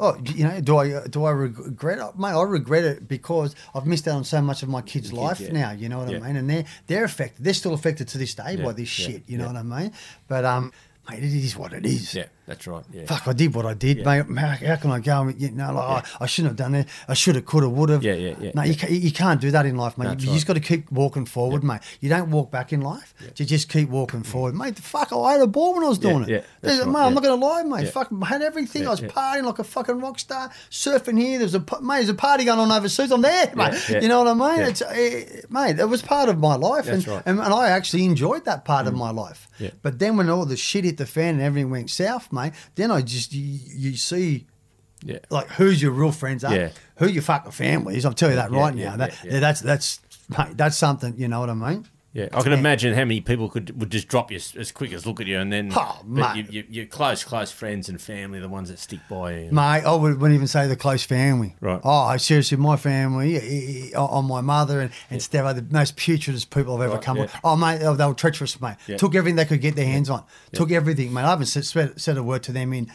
[0.00, 2.28] oh, you know, do I do I regret it, mate?
[2.30, 5.38] I regret it because I've missed out on so much of my kids' Your life
[5.40, 5.52] yeah.
[5.52, 5.70] now.
[5.70, 6.16] You know what Yeah.
[6.18, 6.36] I mean?
[6.36, 7.44] And they're they're affected.
[7.44, 9.22] They're still affected to this day Yeah, by this shit.
[9.28, 9.92] You know what I mean?
[10.26, 10.72] But um,
[11.08, 12.14] mate, it is what it is.
[12.14, 12.84] Yeah, that's right.
[12.92, 13.06] Yeah.
[13.06, 14.22] Fuck, I did what I did, Yeah.
[14.24, 14.38] mate.
[14.66, 15.28] How, can I go?
[15.28, 16.88] You know, like, I, I shouldn't have done it.
[17.08, 18.02] I should have, could have, would have.
[18.02, 18.70] Yeah, yeah, yeah, No, yeah.
[18.70, 20.06] You, ca- you can't do that in life, mate.
[20.06, 20.34] You right.
[20.34, 21.80] just got to keep walking forward, mate.
[22.00, 23.14] You don't walk back in life.
[23.36, 24.76] You just keep walking forward, mate.
[24.76, 26.46] The fuck, I had a ball when I was doing yeah, it.
[26.60, 27.84] There's- right, mate, I'm not going to lie, mate.
[27.84, 27.90] Yeah.
[27.92, 28.82] Fuck, I had everything.
[28.82, 29.08] Yeah, I was yeah.
[29.08, 31.38] partying like a fucking rock star, surfing here.
[31.38, 31.98] There's a mate.
[32.00, 33.12] There's a party going on overseas.
[33.12, 33.80] I'm there, mate.
[33.88, 34.00] yeah.
[34.00, 34.60] You know what I mean?
[34.60, 34.68] Yeah.
[34.68, 37.22] It's, eh, mate, it was part of my life, That's and, right.
[37.26, 39.46] and and I actually enjoyed that part of my life.
[39.58, 39.70] Yeah.
[39.82, 42.39] But then when all the shit hit the fan and everything went south, mate,
[42.74, 43.58] then I just you,
[43.90, 44.46] you see
[45.04, 45.18] Yeah.
[45.30, 46.70] like who's your real friends are, Yeah.
[46.96, 48.04] who your fucking family is.
[48.04, 48.96] I'll tell you that Yeah, right yeah, now.
[48.96, 49.14] That.
[49.24, 50.00] That's that's
[50.36, 51.14] mate, that's something.
[51.16, 51.86] You know what I mean?
[52.12, 55.06] Yeah, I can imagine how many people could would just drop you as, quick as
[55.06, 56.36] look at you, and then Oh, mate.
[56.36, 59.52] you, you, your close, close friends and family, the ones that stick by you.
[59.52, 61.54] Mate, I would, wouldn't even say the close family.
[61.60, 61.80] Right.
[61.84, 65.96] Oh, seriously, my family, eh, eh, on my mother and, and Steph are the most
[65.96, 67.22] putridest people I've ever Right, come yeah.
[67.22, 67.36] with.
[67.44, 68.74] Oh, mate, they were, treacherous, mate.
[68.88, 68.96] Yeah.
[68.96, 70.24] Took everything they could get their hands on.
[70.52, 71.22] Took everything, mate.
[71.22, 72.90] I haven't said, said a word to them in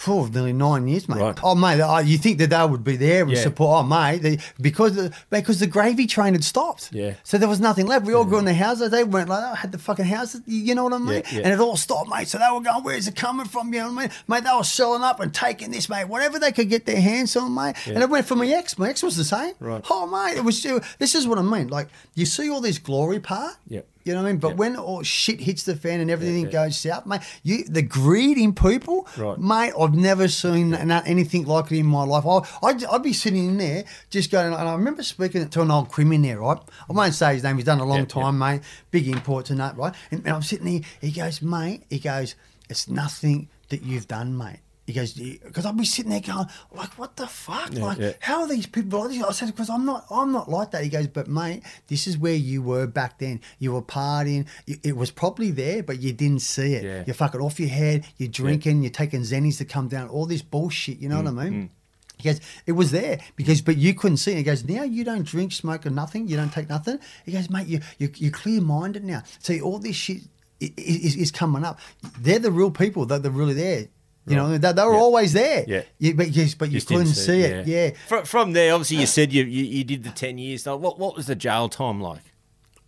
[0.00, 1.18] for nearly nine years, mate.
[1.20, 1.38] Right.
[1.42, 3.42] Oh, mate, oh, you think that they would be there and Yeah.
[3.42, 3.84] support?
[3.84, 6.88] Oh, mate, they, because the, because the gravy train had stopped.
[6.90, 7.14] Yeah.
[7.22, 8.06] So there was nothing left.
[8.06, 8.90] We all grew in the houses.
[8.90, 9.56] They weren't like that.
[9.58, 10.40] had the fucking houses.
[10.46, 11.08] You know what I mean?
[11.08, 11.40] Yeah, yeah.
[11.44, 12.28] And it all stopped, mate.
[12.28, 14.44] So they were going, "Where's it coming from?" You know what I mean, mate?
[14.44, 16.06] They were selling up and taking this, mate.
[16.08, 17.76] Whatever they could get their hands on, mate.
[17.86, 18.78] And it went for my ex.
[18.78, 19.52] My ex was the same.
[19.60, 19.84] Right.
[19.90, 20.62] Oh, mate, it was.
[20.98, 21.68] This is what I mean.
[21.68, 23.56] Like you see all this glory part.
[23.68, 23.86] Yep.
[24.04, 24.40] You know what I mean?
[24.40, 26.50] But when all shit hits the fan and everything yeah.
[26.50, 29.38] goes south, mate, you the greed in people, Right.
[29.38, 29.72] mate.
[29.78, 32.24] I've never seen anything like it in my life.
[32.26, 35.70] I, I'd, I'd be sitting in there just going, and I remember speaking to an
[35.70, 36.58] old crim in there, right?
[36.88, 37.56] I won't say his name.
[37.56, 38.62] He's done a long time, mate.
[38.90, 39.94] Big import and that, right?
[40.10, 40.80] And, and I'm sitting there.
[41.00, 41.84] He goes, mate.
[41.90, 42.34] He goes,
[42.68, 44.60] it's nothing that you've done, mate.
[44.90, 47.72] He goes, because I'd be sitting there going, like, what the fuck?
[47.72, 48.12] Yeah, like, yeah.
[48.20, 49.22] how are these people like this?
[49.22, 50.82] I said, because I'm not, I'm not like that.
[50.82, 53.40] He goes, but mate, this is where you were back then.
[53.58, 54.46] You were partying.
[54.66, 56.84] It was probably there, but you didn't see it.
[56.84, 57.04] Yeah.
[57.06, 58.04] You're fucking off your head.
[58.16, 58.82] You're drinking.
[58.82, 60.08] You're taking xannies to come down.
[60.08, 60.98] All this bullshit.
[60.98, 61.70] You know Mm, what I mean?
[62.18, 64.36] He goes, it was there because, but you couldn't see it.
[64.38, 66.28] He goes, now you don't drink, smoke, or nothing.
[66.28, 66.98] You don't take nothing.
[67.24, 69.22] He goes, mate, you, you you're clear minded now.
[69.38, 70.22] See, all this shit
[70.62, 71.78] i- i- is, is coming up.
[72.18, 73.06] They're the real people.
[73.06, 73.88] They're, they're really there.
[74.26, 74.98] You know, they, they were Yeah.
[75.00, 75.64] always there.
[75.66, 75.82] Yeah.
[75.98, 77.66] You, but yes, but you Just couldn't see it.
[77.66, 77.90] Yeah.
[78.06, 80.66] From, from there, obviously, you said you, you, you did the 10 years.
[80.66, 82.22] Now, What, what was the jail time like?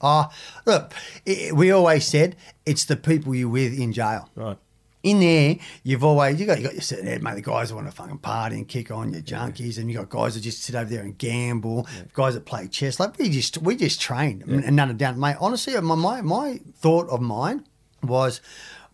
[0.00, 0.30] Ah,
[0.66, 0.92] look,
[1.28, 2.34] i we always said
[2.66, 4.28] it's the people you're with in jail.
[4.34, 4.58] Right.
[5.04, 7.34] In there, you've always you got you got your sitting there, mate.
[7.36, 10.08] The guys that want to fucking party and kick on, your junkies, and you got
[10.08, 11.88] guys that just sit over there and gamble.
[12.14, 13.00] Guys that play chess.
[13.00, 15.36] Like we just we just trained, and none of down, mate.
[15.40, 17.64] Honestly, my, my my thought of mine
[18.02, 18.40] was.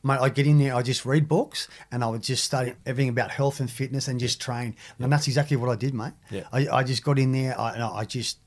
[0.02, 3.08] Mate, I get in there, I just read books, and I would just study everything
[3.08, 4.76] about health and fitness, and just train.
[4.98, 6.12] And that's exactly what I did, mate.
[6.30, 6.44] Yeah.
[6.52, 8.38] I, I just got in there, I, and I just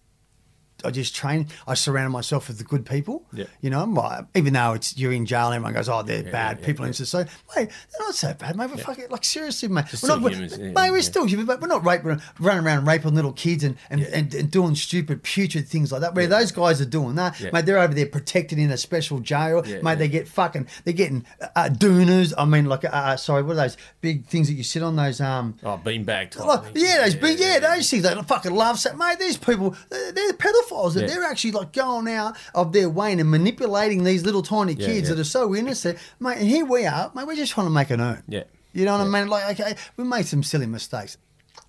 [0.85, 1.47] I just trained.
[1.67, 3.23] I surrounded myself with the good people.
[3.33, 3.45] Yeah.
[3.61, 6.59] You know, my- even though it's you're in jail, everyone goes, "Oh, they're Yeah, bad
[6.59, 6.89] yeah, people." yeah.
[6.89, 8.69] in society, mate, they're not so bad, mate.
[8.71, 9.85] But fuck it, like seriously, mate.
[10.01, 12.85] We're not, we're- humans, yeah, mate, we're still human, but we're not raping, running around
[12.85, 16.15] raping little kids and and, and, and doing stupid, putrid things like that.
[16.15, 17.49] Where those guys are doing that, Yeah.
[17.53, 19.91] mate, they're over there protected in a special jail, Yeah, mate.
[19.91, 19.95] yeah.
[19.95, 22.33] They get fucking, they're getting uh, doonas.
[22.37, 24.95] I mean, like, uh, uh, sorry, what are those big things that you sit on?
[24.95, 25.57] Those um.
[25.63, 26.45] Oh, beanbag type.
[26.45, 28.03] Like, yeah, those big, yeah, those things.
[28.03, 29.19] They fucking love that, mate.
[29.19, 30.70] These people, they're, they're pedophiles.
[30.71, 31.07] Yeah.
[31.07, 35.09] They're actually like going out of their way and manipulating these little tiny Yeah, kids
[35.09, 36.37] that are so innocent, mate.
[36.37, 37.27] And here we are, mate.
[37.27, 38.23] We're just trying to make an earn.
[38.27, 38.43] Yeah.
[38.73, 39.27] you know what I mean?
[39.27, 41.17] Like, okay, we made some silly mistakes.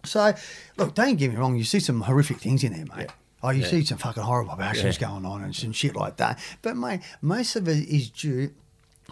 [0.04, 0.32] So,
[0.76, 1.56] look, don't get me wrong.
[1.56, 3.08] You see some horrific things in there, mate.
[3.42, 3.68] Oh, you Yeah.
[3.68, 5.08] see some fucking horrible actions Yeah.
[5.08, 6.38] going on and some shit like that.
[6.62, 8.52] But mate, most of it is due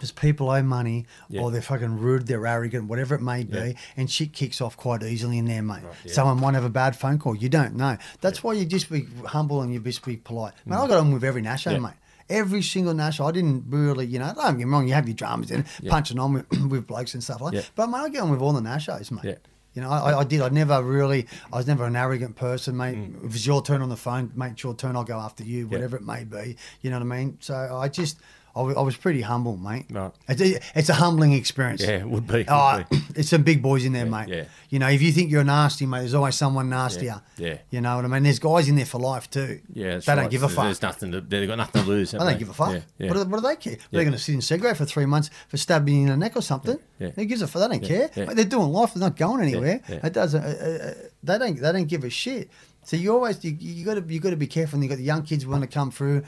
[0.01, 1.41] because people owe money Yeah.
[1.41, 3.73] or they're fucking rude, they're arrogant, whatever it may be, Yeah.
[3.95, 5.83] and shit kicks off quite easily in there, mate.
[6.03, 6.11] yeah.
[6.11, 7.35] Someone might have a bad phone call.
[7.35, 7.97] You don't know.
[8.19, 10.53] That's why you just be humble and you just be polite.
[10.65, 11.83] Mate, I got on with every Nasho, Mm.
[11.83, 11.93] Mate.
[12.31, 15.15] Every single national, I didn't really, you know, don't get me wrong, you have your
[15.15, 15.91] dramas in, Yeah.
[15.91, 17.69] punching on with, with blokes and stuff like that.
[17.75, 19.37] But, mate, I get on with all the nationals, mate.
[19.75, 20.41] You know, I, I did.
[20.41, 22.97] I never really, I was never an arrogant person, mate.
[22.97, 23.25] Mm.
[23.27, 25.67] If it's your turn on the phone, mate, it's your turn, I'll go after you,
[25.67, 26.57] whatever it may be.
[26.81, 27.37] You know what I mean?
[27.39, 28.17] So I just,
[28.55, 29.85] I was pretty humble, mate.
[29.89, 30.11] Right.
[30.27, 31.81] It's a, it's a humbling experience.
[31.81, 32.43] Yeah, it would be.
[32.47, 32.83] Oh,
[33.15, 34.27] it's some big boys in there, mate.
[34.27, 34.43] yeah.
[34.69, 37.21] You know, if you think you're nasty, mate, there's always someone nastier.
[37.37, 37.57] yeah.
[37.69, 38.23] You know what I mean?
[38.23, 39.61] There's guys in there for life too.
[39.73, 40.63] Yeah, they don't give a There's- fuck.
[40.65, 41.11] There's nothing.
[41.13, 42.11] To, they've got nothing to lose.
[42.11, 42.73] They don't give a fuck.
[42.73, 43.07] Yeah, yeah.
[43.09, 43.73] What, do, what do they care?
[43.73, 43.79] Yeah.
[43.91, 46.35] They're going to sit in cigarette for three months for stabbing you in the neck
[46.35, 46.77] or something.
[46.99, 47.09] Yeah.
[47.11, 47.69] Who gives a fuck?
[47.69, 48.09] They don't Yeah, care.
[48.15, 48.25] yeah.
[48.25, 48.93] Mate, they're doing life.
[48.93, 49.81] They're not going anywhere.
[49.87, 50.05] yeah.
[50.05, 50.43] It doesn't.
[50.43, 51.59] Uh, uh, uh, they don't.
[51.59, 52.49] They don't give a shit.
[52.83, 54.77] So you always you, you got to you got to be careful.
[54.77, 56.23] And you got the young kids want to come through.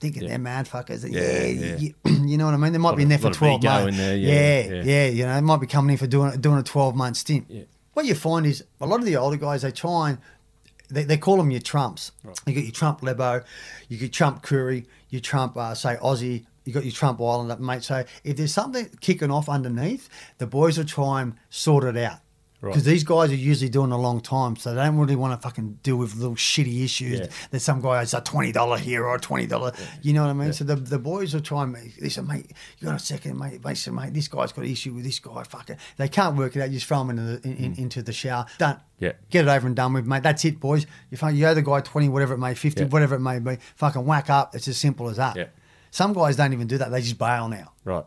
[0.00, 1.02] Thinking they're mad fuckers.
[1.10, 1.94] Yeah, Yeah, You,
[2.26, 2.72] you know what I mean.
[2.72, 3.98] They might be in there for twelve months.
[3.98, 5.06] there, yeah, yeah.
[5.06, 7.46] You know, they might be coming in for doing doing a twelve month stint.
[7.48, 7.64] Yeah.
[7.92, 10.18] What you find is a lot of the older guys they try and
[10.88, 12.12] they, they call them your trumps.
[12.46, 13.42] You got your Trump Lebo,
[13.88, 17.82] you got Trump Curry, your Trump uh, say Aussie, you got your Trump Islander mate.
[17.82, 20.08] So if there's something kicking off underneath,
[20.38, 22.20] the boys will try and sort it out.
[22.62, 22.72] Right.
[22.72, 25.48] Because these guys are usually doing a long time, so they don't really want to
[25.48, 27.20] fucking deal with little shitty issues.
[27.20, 27.26] Yeah.
[27.50, 30.30] That some guy has a twenty dollar here or a twenty dollar, you know what
[30.30, 30.52] I mean.
[30.52, 33.38] So the, the boys will try and make, they say, mate, you got a second,
[33.38, 33.62] mate.
[33.62, 35.42] They say, mate, this guy's got an issue with this guy.
[35.44, 35.78] Fuck it.
[35.96, 36.68] They can't work it out.
[36.68, 38.44] You just throw them into the, in, in, into the shower.
[38.58, 38.76] Done.
[38.76, 38.80] Mm.
[38.98, 39.12] Yeah.
[39.30, 40.22] Get it over and done with, mate.
[40.22, 40.86] That's it, boys.
[41.10, 42.88] You fucking you owe the guy twenty, whatever it may, fifty, Yeah.
[42.88, 43.56] whatever it may be.
[43.76, 44.54] Fucking whack up.
[44.54, 45.34] It's as simple as that.
[45.36, 45.46] Yeah.
[45.90, 46.90] Some guys don't even do that.
[46.90, 47.72] They just bail now.
[47.84, 48.04] Right.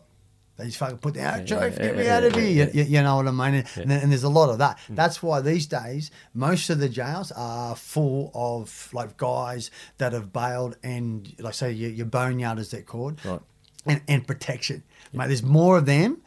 [0.58, 2.70] They just fucking put Yeah, Joe, yeah, get me yeah, out of yeah, here.
[2.74, 3.56] yeah, You, you know what I mean?
[3.56, 4.78] And, and, and there's a lot of that.
[4.88, 4.96] Mm.
[4.96, 10.32] That's why these days, most of the jails are full of like guys that have
[10.32, 13.40] bailed and, like, say, your, your boneyard, as they're called, Right.
[13.88, 14.84] and, and protection.
[15.12, 16.22] Mate, there's more of them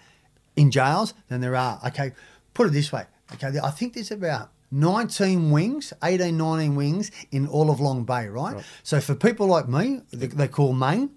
[0.57, 1.81] in jails than there are.
[1.87, 2.13] Okay,
[2.53, 3.05] put it this way.
[3.35, 8.27] Okay, I think there's about 19 wings, 18, 19 wings in all of Long Bay,
[8.27, 8.65] right?
[8.83, 11.11] So for people like me, they, they call main.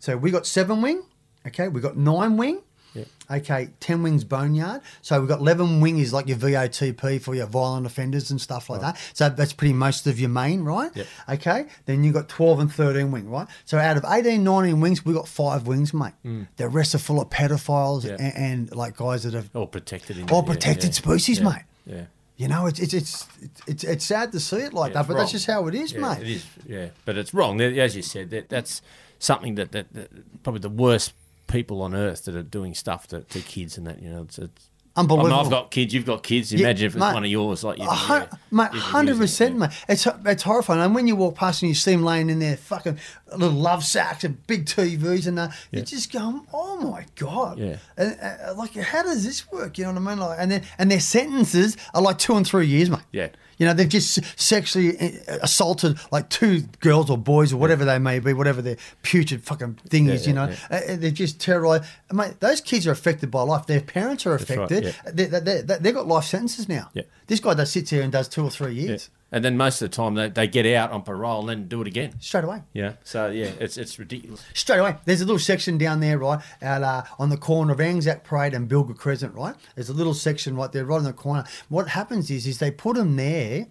[0.00, 1.02] So we got seven wing.
[1.46, 2.60] Okay, we've got nine wing.
[2.94, 3.04] Yeah.
[3.30, 4.80] Okay, 10 wings boneyard.
[5.02, 8.70] So we've got 11 wing is like your VOTP for your violent offenders and stuff
[8.70, 8.98] like that.
[9.12, 10.90] So that's pretty most of your main, right?
[10.94, 11.06] Yep.
[11.28, 13.46] Okay, then you've got 12 and 13 wing, right?
[13.66, 16.14] So out of 18, 19 wings, we've got five wings, mate.
[16.22, 16.44] Hmm.
[16.56, 18.16] The rest are full of pedophiles Yeah.
[18.18, 18.36] and,
[18.70, 20.16] and like guys that have All protected.
[20.16, 20.92] In all protected yeah.
[20.92, 21.62] species, Yeah, mate.
[21.84, 22.04] Yeah.
[22.38, 23.26] You know, it's it's it's
[23.66, 25.74] it's, it's sad to see it like Yeah, that, but it's that's just how it
[25.74, 26.18] is, yeah, mate.
[26.22, 26.88] It is, yeah.
[27.04, 27.60] But it's wrong.
[27.60, 28.80] As you said, that that's
[29.18, 31.14] something that, that, that probably the worst
[31.46, 34.38] people on earth that are doing stuff to, to kids and that, you know, it's,
[34.38, 35.30] it's Unbelievable.
[35.34, 36.50] I mean, I've got kids, you've got kids.
[36.50, 37.12] Yeah, Imagine if it's mate.
[37.12, 39.58] one of yours, like you, yeah, mate, hundred percent, yeah.
[39.66, 39.70] mate.
[39.90, 40.80] It's it's horrifying.
[40.80, 42.98] And when you walk past and you see them laying in there, fucking
[43.36, 45.80] little love sacks and big TVs and that, Yeah.
[45.80, 47.76] you just go, "Oh my god!" Yeah.
[47.98, 49.76] And, uh, like, how does this work?
[49.76, 50.18] You know what I mean?
[50.18, 53.00] Like, and then and their sentences are like two and three years, mate.
[53.12, 53.28] Yeah.
[53.58, 57.98] You know, they've just sexually uh, assaulted like two girls or boys or whatever they
[57.98, 60.26] may be, whatever their putrid fucking thing Yeah, is.
[60.26, 61.84] You know, Uh, they're just terrorized.
[62.12, 63.66] Mate, those kids are affected by life.
[63.66, 64.84] Their parents are right, affected.
[64.84, 64.92] yeah.
[65.12, 66.90] they, they, they, they've got life sentences now.
[66.92, 67.04] Yeah.
[67.26, 69.90] This guy does sits here and does two or three years And then most of
[69.90, 72.14] the time they, they get out on parole and then do it again.
[72.20, 72.62] straight away.
[72.72, 72.92] Yeah.
[73.02, 74.42] So yeah, it's it's ridiculous.
[74.54, 74.96] Straight away.
[75.04, 78.54] There's a little section down there, right, out uh, on the corner of Anzac Parade
[78.54, 79.54] and Bilga Crescent, right?
[79.74, 81.44] There's a little section right there, right in the corner.
[81.68, 83.66] What happens is, is they put them there.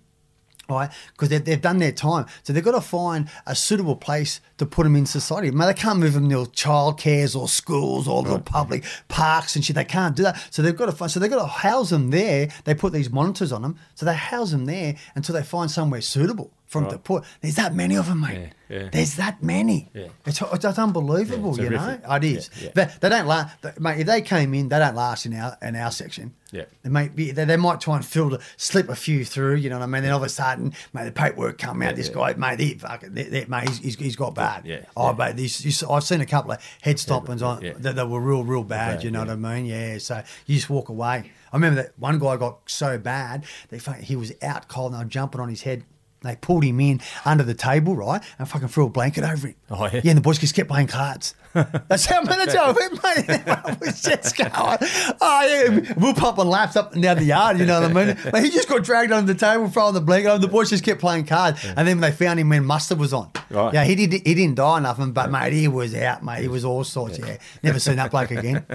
[0.67, 4.41] Right, because they've, they've done their time, so they've got to find a suitable place
[4.57, 5.51] to put them in society.
[5.51, 9.63] Man, they can't move them to child cares or schools or little public parks and
[9.63, 9.75] shit.
[9.75, 11.11] They can't do that, so they've got to find.
[11.11, 12.49] So they've got to house them there.
[12.63, 16.01] They put these monitors on them, so they house them there until they find somewhere
[16.01, 17.03] suitable to Right.
[17.03, 17.23] put.
[17.41, 18.51] There's that many of them, mate.
[18.69, 18.89] Yeah, yeah.
[18.91, 19.89] There's that many.
[19.93, 20.07] Yeah.
[20.25, 21.99] It's, it's, it's unbelievable, it's you know.
[22.09, 22.49] It is.
[22.73, 23.99] They, they don't last, mate.
[24.01, 26.33] If they came in, they don't last in our in our section.
[26.51, 26.65] Yeah.
[26.83, 27.31] They might be.
[27.31, 29.55] They, they might try and fill filter, slip a few through.
[29.55, 30.03] You know what I mean?
[30.03, 31.95] Then all of a sudden, mate, the paperwork come out.
[31.95, 34.65] This guy, mate, he fucking, they, they, mate, he's, he's, he's got bad.
[34.65, 38.09] Yeah, Oh, mate, these, you, I've seen a couple of head stompings on that, that
[38.09, 38.95] were real, real bad.
[38.95, 39.65] bad, you know what I mean?
[39.65, 39.97] Yeah.
[39.99, 41.31] So you just walk away.
[41.51, 45.05] I remember that one guy got so bad they he was out cold and they
[45.05, 45.83] were jumping on his head.
[46.25, 49.55] They pulled him in under the table, right, and fucking threw a blanket over him.
[49.69, 50.01] Oh, yeah?
[50.03, 51.35] Yeah, and the boys just kept playing cards.
[51.53, 53.43] That's how, that's how it went, mate.
[53.47, 55.93] I was just going, oh, yeah.
[55.95, 58.17] We're pumping laps up and down the yard, you know what I mean?
[58.31, 60.39] But he just got dragged under the table, throwing the blanket over.
[60.39, 61.63] The boys just kept playing cards.
[61.63, 63.31] And then they found him when mustard was on.
[63.49, 63.73] Right.
[63.73, 66.41] Yeah, he, did, he didn't die nothing, but, mate, he was out, mate.
[66.41, 67.37] He was all sorts, yeah.
[67.63, 68.65] Never seen that bloke again.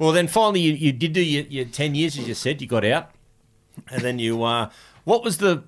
[0.00, 2.62] Well, then finally you, you did do your, your ten years, as you said.
[2.62, 3.10] You got out,
[3.90, 4.42] and then you.
[4.42, 4.70] Uh,
[5.04, 5.64] what was the?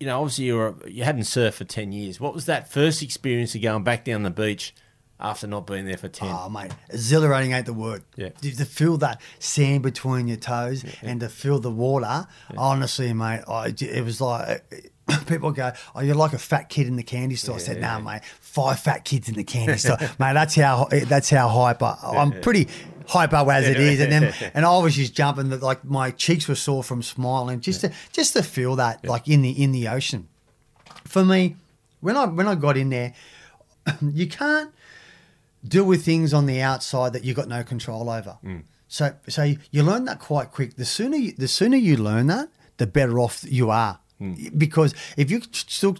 [0.00, 2.20] You know, obviously you were you hadn't surfed for ten years.
[2.20, 4.74] What was that first experience of going back down the beach
[5.18, 6.28] after not being there for ten?
[6.30, 8.04] Oh, mate, exhilarating ain't the word.
[8.16, 8.28] Yeah.
[8.28, 13.42] To, to feel that sand between your toes and to feel the water, honestly, mate,
[13.48, 14.64] I, it was like
[15.26, 17.98] people go, "Oh, you're like a fat kid in the candy store." I said, "Nah,
[17.98, 20.34] mate, five fat kids in the candy store, mate.
[20.34, 21.96] That's how that's how hyper.
[22.02, 22.68] I'm pretty
[23.08, 26.46] hyper as it is, and then and I was just jumping, that like my cheeks
[26.46, 29.88] were sore from smiling, just to just to feel that like in the in the
[29.88, 30.28] ocean.
[31.04, 31.56] For me,
[32.00, 33.14] when I when I got in there,
[34.02, 34.72] you can't
[35.66, 38.38] deal with things on the outside that you've got no control over.
[38.42, 38.58] Hmm.
[38.88, 40.76] So so you, you learn that quite quick.
[40.76, 44.00] The sooner you, the sooner you learn that, the better off you are.
[44.56, 45.96] Because if you're still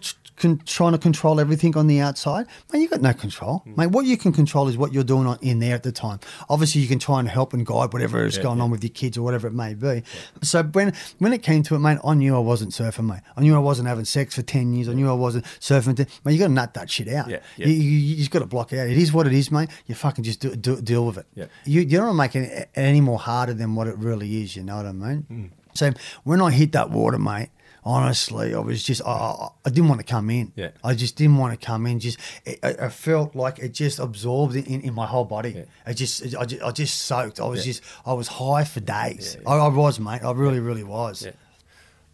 [0.65, 3.63] trying to control everything on the outside, man, you got no control.
[3.65, 6.19] Mate, what you can control is what you're doing on, in there at the time.
[6.49, 9.17] Obviously, you can try and help and guide whatever is going on with your kids
[9.17, 10.03] or whatever it may be.
[10.41, 13.21] So when when it came to it, mate, I knew I wasn't surfing, mate.
[13.37, 14.89] I knew I wasn't having sex for ten years.
[14.89, 15.95] I knew I wasn't surfing.
[15.97, 17.29] To, mate, you got to nut that shit out.
[17.29, 17.67] Yeah, yeah.
[17.67, 18.87] You, you, you just got to block it out.
[18.87, 19.69] It is what it is, mate.
[19.87, 21.25] You fucking just do, do, deal with it.
[21.35, 21.45] Yeah.
[21.65, 24.55] You, you don't want to make it any more harder than what it really is.
[24.55, 25.25] You know what I mean?
[25.31, 25.49] Mm.
[25.73, 25.91] So
[26.23, 27.49] when I hit that water, mate,
[27.83, 30.51] honestly, I was just I, I, didn't want to come in.
[30.55, 30.71] Yeah.
[30.83, 31.99] I just didn't want to come in.
[31.99, 35.51] Just it, I, I felt like it just absorbed in, in my whole body.
[35.51, 35.63] Yeah.
[35.85, 37.39] I just I just, I just soaked.
[37.39, 37.73] I was Yeah.
[37.73, 39.37] just I was high for days.
[39.45, 40.23] I, I was, mate.
[40.23, 41.25] I really, really was.
[41.25, 41.31] Yeah.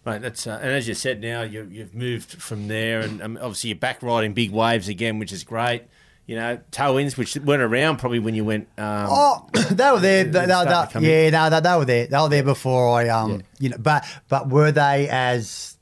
[0.05, 3.37] Mate, that's uh, and as you said, now you, you've moved from there, and um,
[3.41, 5.83] obviously you're back riding big waves again, which is great.
[6.27, 8.67] You know, ins, which weren't around probably when you went.
[8.77, 10.23] Um, Oh, they were there.
[10.23, 12.07] They, they, they, yeah, no, they, they were there.
[12.07, 13.37] They were there before I, um, Yeah.
[13.59, 13.77] you know.
[13.79, 15.77] But but were they as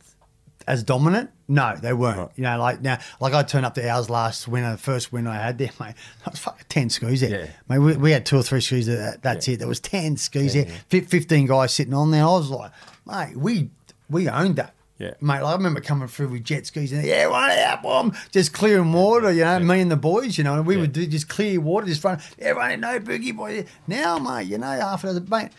[0.68, 1.30] as dominant?
[1.48, 2.18] No, they weren't.
[2.18, 2.30] Right.
[2.36, 5.30] You know, like now, like I turned up to ours last winter, the first winter
[5.30, 5.96] I had there, mate.
[6.26, 7.30] I was fucking ten skis there.
[7.30, 7.48] Yeah.
[7.70, 8.88] Mate, we, we had two or three skis.
[8.88, 9.60] That, that's it.
[9.60, 10.74] There was ten skis Yeah, there.
[10.90, 12.24] Fif- Fifteen guys sitting on there.
[12.24, 12.72] I was like,
[13.06, 13.70] mate, we
[14.10, 14.74] we owned that.
[15.04, 15.14] Yeah.
[15.22, 18.54] Mate, like, I remember coming through with jet skis and yeah, one out, bomb, just
[18.54, 20.82] clearing water, you know, me and the boys, you know, and we Yeah.
[20.82, 23.66] would do just clear water, just run, everyone, no boogie boy.
[23.88, 25.50] Now, mate, you know, after the mate,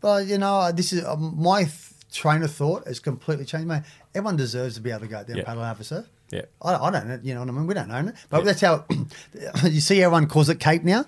[0.00, 1.68] but you know, this is uh, my
[2.12, 3.82] train of thought has completely changed, mate.
[4.14, 5.40] Everyone deserves to be able to go out there Yeah.
[5.40, 6.06] and paddle and have a surf.
[6.30, 6.42] Yeah.
[6.62, 7.66] I, I don't know, you know what I mean?
[7.66, 8.44] We don't own it, but Yeah.
[8.44, 8.84] that's how
[9.68, 11.04] you see everyone calls it Cape now.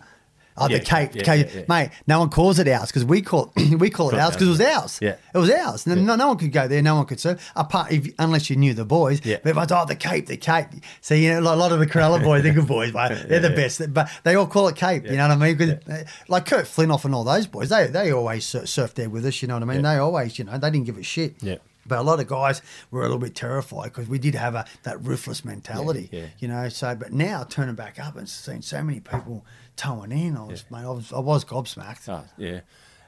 [0.59, 1.91] Oh, Yeah, the Cape, yeah, Cape, yeah, mate.
[2.07, 4.51] No one calls it ours because we call it, we call it ours because it
[4.51, 4.99] was ours.
[5.03, 5.17] Yeah.
[5.35, 5.87] it was ours.
[5.87, 6.81] No, no, no one could go there.
[6.83, 9.21] No one could surf apart if, unless you knew the boys.
[9.25, 9.37] Yeah.
[9.43, 10.69] But everyone's oh the Cape, the Cape.
[11.01, 13.27] So you know, a lot of the Corella boys, they're good boys, mate.
[13.29, 13.93] They're the best.
[13.93, 15.05] But they all call it Cape.
[15.05, 15.81] You know what I mean?
[15.91, 19.27] uh, like Kurt Flintoff and all those boys, they they always sur- surfed there with
[19.27, 19.43] us.
[19.43, 19.83] You know what I mean?
[19.83, 21.35] They always, you know, they didn't give a shit.
[21.43, 21.57] Yeah.
[21.89, 24.65] But a lot of guys were a little bit terrified because we did have a
[24.83, 26.09] that ruthless mentality.
[26.11, 26.27] Yeah, yeah.
[26.41, 29.45] You know, so but now turning back up and seeing so many people
[29.77, 32.09] towing in, I was mate, I was I was gobsmacked.
[32.09, 32.61] Oh, yeah.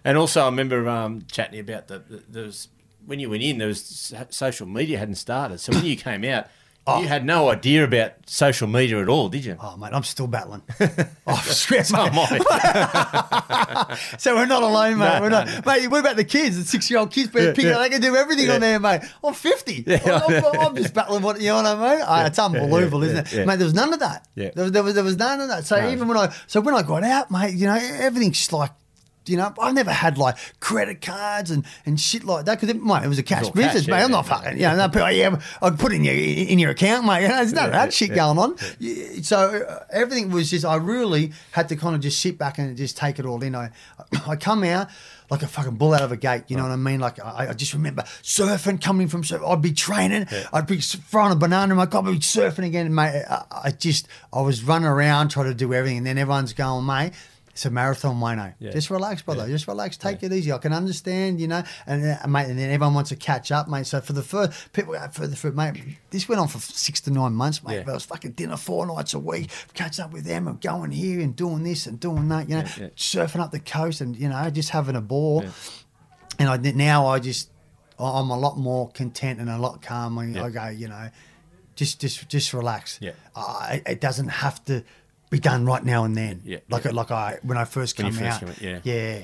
[0.05, 2.69] And also, I remember um, chatting about the, the there was
[3.05, 5.59] when you went in, there was social media hadn't started.
[5.59, 6.47] So when you came out,
[7.01, 9.57] you had no idea about social media at all, did you?
[9.61, 10.63] Oh mate, I'm still battling.
[11.27, 13.99] oh, swear, So am I.
[14.19, 15.15] So we're not alone, mate.
[15.15, 15.89] No, we're not, no, mate.
[15.89, 16.57] What about the kids?
[16.59, 17.79] The six-year-old kids, yeah, yeah.
[17.79, 18.55] they can do everything Yeah.
[18.55, 19.03] on there, mate.
[19.23, 19.85] I'm 50.
[19.87, 21.23] I'm, I'm- I'm just battling.
[21.23, 22.05] What you know what I mean?
[22.07, 23.45] Ah, it's unbelievable, yeah, isn't it, yeah.
[23.45, 23.57] mate?
[23.57, 24.27] There was none of that.
[24.35, 24.51] Yeah.
[24.55, 25.65] There, was- there was there was none of that.
[25.67, 28.53] So even when I so when I got out, mate, you know, everything's just
[29.37, 29.57] like.
[29.57, 32.83] You know, I've never had like credit cards and, and shit like that because it,
[32.83, 33.99] mate, it was a cash all cash, business, mate.
[33.99, 36.71] yeah, I'm not yeah, fucking, you know, no, yeah, I'd put in your in your
[36.71, 37.23] account, mate.
[37.23, 38.57] You know, there's none of Yeah, that shit yeah, going on.
[38.79, 39.39] Yeah, So
[39.69, 42.97] uh, everything was just, I really had to kind of just sit back and just
[42.97, 43.55] take it all in.
[43.55, 43.71] I,
[44.27, 44.89] I come out
[45.31, 46.45] like a fucking bull out of a gate.
[46.49, 47.01] You know what I mean?
[47.01, 49.43] Like I, I just remember surfing, coming from surf.
[49.47, 50.27] I'd be training.
[50.53, 52.07] I'd be throwing a banana in my cup.
[52.07, 53.25] I'd be surfing again, mate.
[53.29, 56.87] I, I just, I was running around trying to do everything, and then everyone's going,
[56.87, 57.13] mate.
[57.59, 58.55] It's a marathon, Wayno.
[58.61, 58.71] Yeah.
[58.71, 59.49] Just relax, brother.
[59.49, 59.97] Just relax.
[59.97, 60.53] Take it easy.
[60.53, 61.65] I can understand, you know.
[61.89, 63.85] And uh, mate, and then everyone wants to catch up, mate.
[63.89, 67.01] So for the first people, uh, for the for, mate, this went on for six
[67.01, 67.79] to nine months, mate.
[67.79, 67.83] Yeah.
[67.83, 70.93] But I was fucking dinner four nights a week, catching up with them and going
[70.93, 72.89] here and doing this and doing that, you know, Yeah, yeah.
[72.97, 75.45] surfing up the coast and you know just having a ball.
[76.39, 77.51] And I now I just
[77.99, 80.25] I'm a lot more content and a lot calmer.
[80.25, 80.45] Yeah.
[80.45, 81.11] I go, you know,
[81.75, 83.01] just just just relax.
[83.03, 83.15] Yeah.
[83.35, 84.85] Uh, it doesn't have to
[85.31, 86.43] be done right now and then.
[86.45, 86.93] Yeah, Like yeah.
[86.93, 88.49] like I when I first came first out.
[88.51, 88.81] out, yeah.
[88.85, 89.23] Yeah.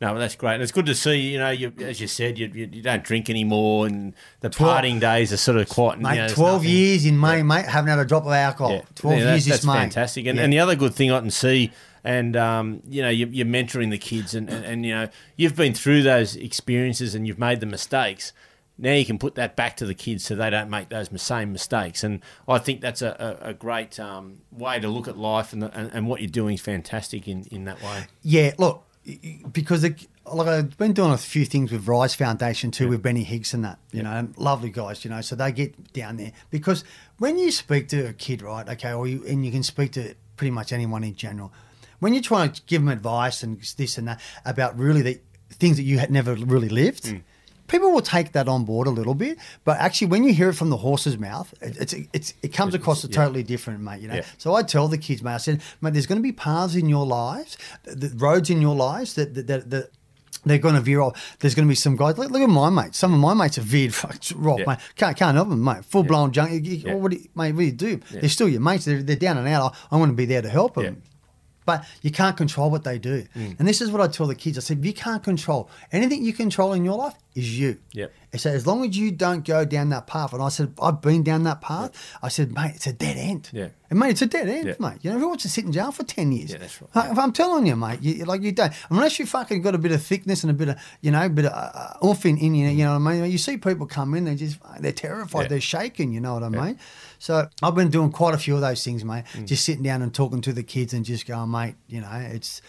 [0.00, 0.54] No, that's great.
[0.54, 3.02] And it's good to see, you know, you, as you said, you, you, you don't
[3.02, 6.70] drink anymore and the partying days are sort of quite, Mate, you know, 12 nothing-
[6.70, 8.74] years in May, mate, haven't had a drop of alcohol.
[8.74, 8.82] Yeah.
[8.94, 9.72] 12 Yeah, years this that's May.
[9.72, 10.26] fantastic.
[10.26, 10.44] And, Yeah.
[10.44, 11.72] and the other good thing I can see,
[12.04, 15.56] and um, you know, you, you're mentoring the kids, and, and, and you know, you've
[15.56, 18.32] been through those experiences and you've made the mistakes.
[18.78, 21.52] Now you can put that back to the kids so they don't make those same
[21.52, 22.04] mistakes.
[22.04, 25.62] And I think that's a, a, a great um, way to look at life, and,
[25.62, 28.06] the, and and what you're doing is fantastic in, in that way.
[28.22, 28.84] Yeah, look,
[29.52, 33.24] because it, like I've been doing a few things with Rise Foundation too, with Benny
[33.24, 36.84] Higgs and that, you know, lovely guys, you know, so they get down there because
[37.18, 40.14] when you speak to a kid, right, okay, or you, and you can speak to
[40.36, 41.52] pretty much anyone in general,
[41.98, 45.18] when you're trying to give them advice and this and that about really the
[45.50, 47.22] things that you had never really lived.
[47.68, 50.54] People will take that on board a little bit, but actually, when you hear it
[50.54, 53.14] from the horse's mouth, it, it's, it's it comes across a yeah.
[53.14, 54.00] totally different, mate.
[54.00, 54.24] You know, Yeah.
[54.38, 56.88] so I tell the kids, mate, I said, mate, there's going to be paths in
[56.88, 59.90] your lives, the, roads in your lives that that, that, that
[60.44, 61.36] they're going to veer off.
[61.40, 62.16] There's going to be some guys.
[62.16, 62.96] Look, look at my mates.
[62.98, 64.64] Some of my mates have veered off, Yeah.
[64.66, 64.78] mate.
[64.96, 65.84] Can't can't help them, mate.
[65.84, 66.50] Full blown junk.
[66.64, 66.94] Yeah.
[66.94, 67.52] What do you, mate?
[67.52, 68.00] What do you do?
[68.10, 68.84] They're still your mates.
[68.84, 69.74] They're, they're down and out.
[69.90, 71.02] I, I want to be there to help them.
[71.66, 73.26] But you can't control what they do.
[73.36, 73.58] Mm.
[73.58, 74.56] And this is what I tell the kids.
[74.56, 77.78] I said, you can't control anything you control in your life is you.
[77.92, 78.06] Yeah.
[78.34, 81.00] I said, as long as you don't go down that path, and I said, I've
[81.00, 81.92] been down that path.
[82.22, 83.48] I said, mate, it's a dead end.
[83.52, 83.68] Yeah.
[83.88, 84.74] And mate, it's a dead end, Yeah.
[84.78, 84.98] mate.
[85.00, 86.50] You know, who wants to sit in jail for ten years?
[86.52, 86.94] Yeah, that's right.
[86.94, 89.78] Like, If I'm telling you, mate, you, like you don't, unless you fucking got a
[89.78, 92.36] bit of thickness and a bit of, you know, a bit of uh, oomph in,
[92.36, 93.30] you, you know what I mean?
[93.30, 95.48] You see people come in, they're just, they're terrified, Yeah.
[95.48, 96.78] they're shaking, you know what I mean?
[97.18, 99.24] So I've been doing quite a few of those things, mate.
[99.32, 99.46] Mm.
[99.46, 102.60] Just sitting down and talking to the kids and just going, mate, you know, it's,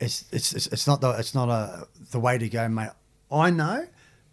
[0.00, 2.90] it's, it's, it's, it's not the, it's not a, the way to go, mate.
[3.30, 3.86] I know,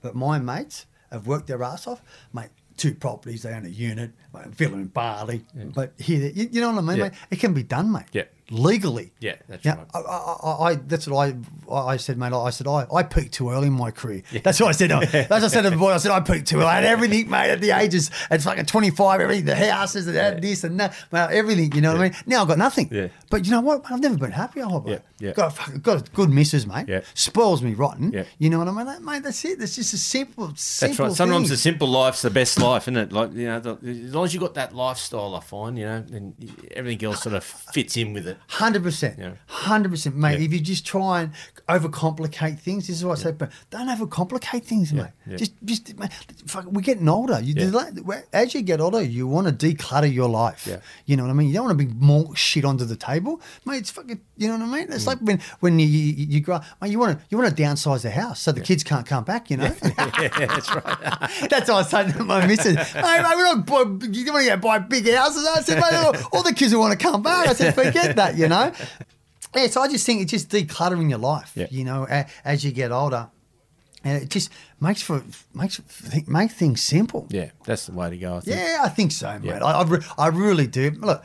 [0.06, 1.99] but my mates have worked their ass off,
[2.32, 2.49] mate.
[2.78, 5.45] Two properties, they own a unit, mate, filling barley.
[5.74, 7.03] But here, you, you know what I mean, Yeah.
[7.06, 7.14] mate?
[7.32, 8.03] It can be done, mate.
[8.12, 8.24] Yeah.
[8.52, 9.12] Legally.
[9.20, 9.88] Yeah, that's Yeah, right.
[9.96, 11.36] I, I, I, that's what
[11.70, 12.32] I, I said, mate.
[12.32, 14.22] I said I, I peaked too early in my career.
[14.43, 14.89] That's what I said.
[14.91, 15.91] That's what I said to the boy.
[15.93, 16.68] I said I peaked too early.
[16.68, 17.50] I had everything, mate.
[17.50, 19.20] At the ages, it's like fucking twenty five.
[19.20, 21.72] Everything, the houses, and had this and that, mate, everything.
[21.74, 22.16] You know what I mean?
[22.28, 22.89] Now I've got nothing.
[22.91, 23.08] Yeah.
[23.32, 23.84] But you know what?
[23.89, 24.62] I've never been happy.
[24.62, 24.88] I hope.
[24.88, 25.32] Yeah, yeah.
[25.32, 26.88] Got a, fucking- got a good missus, mate.
[26.88, 27.02] Yeah.
[27.16, 28.12] Spoils me rotten.
[28.12, 28.26] Yeah.
[28.38, 29.24] You know what I mean, That- mate?
[29.24, 29.58] That's it.
[29.58, 31.12] That's just a simple, simple That's right.
[31.14, 31.54] Sometimes thing.
[31.54, 33.12] the simple life's the best life, isn't it?
[33.12, 33.72] Like you know, the,
[34.06, 36.36] as long as you have got that lifestyle, I find you know, and
[36.72, 38.34] everything else sort of fits in with it.
[38.47, 40.39] Hundred percent, hundred percent, mate.
[40.39, 40.45] Yeah.
[40.45, 41.31] If you just try and
[41.69, 43.31] overcomplicate things, this is what I say.
[43.31, 45.07] But don't overcomplicate things, mate.
[45.27, 45.38] yeah.
[45.38, 46.11] Just, just, mate,
[46.45, 47.39] fuck, we're getting older.
[47.41, 48.21] You, Yeah.
[48.33, 50.67] as you get older, you want to declutter your life.
[50.67, 50.77] Yeah.
[51.05, 51.47] You know what I mean.
[51.47, 53.77] You don't want to bring more shit onto the table, mate.
[53.77, 54.19] It's fucking.
[54.38, 54.91] You know what I mean.
[54.91, 56.91] It's like when when you, you, you grow, mate.
[56.91, 59.49] You want to you want to downsize the house so the kids can't come back.
[59.49, 59.75] You know.
[59.83, 60.83] yeah, that's right.
[61.49, 62.75] That's what I was saying to my missus.
[62.95, 65.45] Hey, mate, we don't you don't want to go buy big houses.
[65.47, 67.47] I said, mate, all, all the kids who want to come back.
[67.47, 68.71] I said, forget that, you know.
[69.55, 71.67] Yeah, so I just think it's just decluttering your life, Yeah.
[71.71, 73.30] you know, a, as you get older.
[74.03, 74.51] And it just
[74.82, 75.23] makes for
[75.53, 75.80] makes
[76.28, 77.26] make things simple.
[77.30, 78.36] Yeah, that's the way to go.
[78.36, 78.57] I think.
[78.57, 79.45] Yeah, I think so, mate.
[79.47, 79.63] Yeah.
[79.63, 80.91] I, I, re- I really do.
[80.91, 81.23] Look,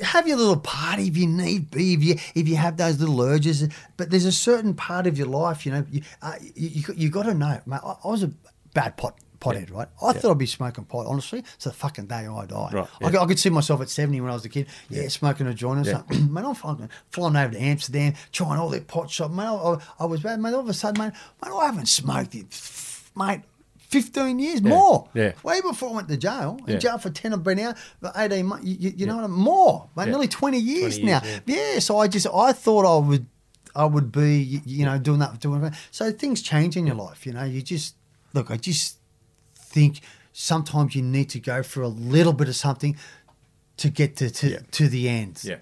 [0.00, 3.20] have your little party if you need be, if you if you have those little
[3.20, 3.68] urges.
[3.96, 7.10] But there's a certain part of your life, you know, you uh, you, you, you
[7.10, 7.80] got to know, mate.
[7.84, 8.30] I, I was a
[8.74, 9.88] bad pot pothead, right?
[10.02, 11.40] I thought I'd be smoking pot, honestly.
[11.54, 12.70] It's the fucking day I die.
[12.72, 15.08] Right, I, could, I could see myself at 70 when I was a kid, yeah,
[15.08, 16.32] smoking a joint or something.
[16.32, 19.30] man, I'm fucking flying over to Amsterdam, trying all their pot shop.
[19.30, 20.54] Man, I, I, was bad, man.
[20.54, 21.12] All of a sudden, man,
[21.42, 22.46] man I haven't smoked it,
[23.16, 23.42] mate.
[23.88, 25.08] 15 years more.
[25.14, 25.32] yeah.
[25.42, 26.60] Way before I went to jail.
[26.66, 28.66] In jail for 10, I've been out for 18 months.
[28.66, 29.38] You, you, know what I mean?
[29.38, 29.88] More.
[29.96, 31.22] Mate, nearly 20 years 20 now.
[31.22, 31.78] years, Yeah.
[31.78, 33.26] So I just, I thought I would,
[33.74, 35.74] I would be, you, you know, doing that, doing that.
[35.90, 37.44] So things change in your life, you know.
[37.44, 37.94] You just,
[38.34, 38.97] look, I just
[39.68, 40.00] think
[40.32, 42.96] sometimes you need to go for a little bit of something
[43.78, 44.58] to get to, to, Yeah.
[44.72, 45.40] to the end.
[45.44, 45.56] Yeah.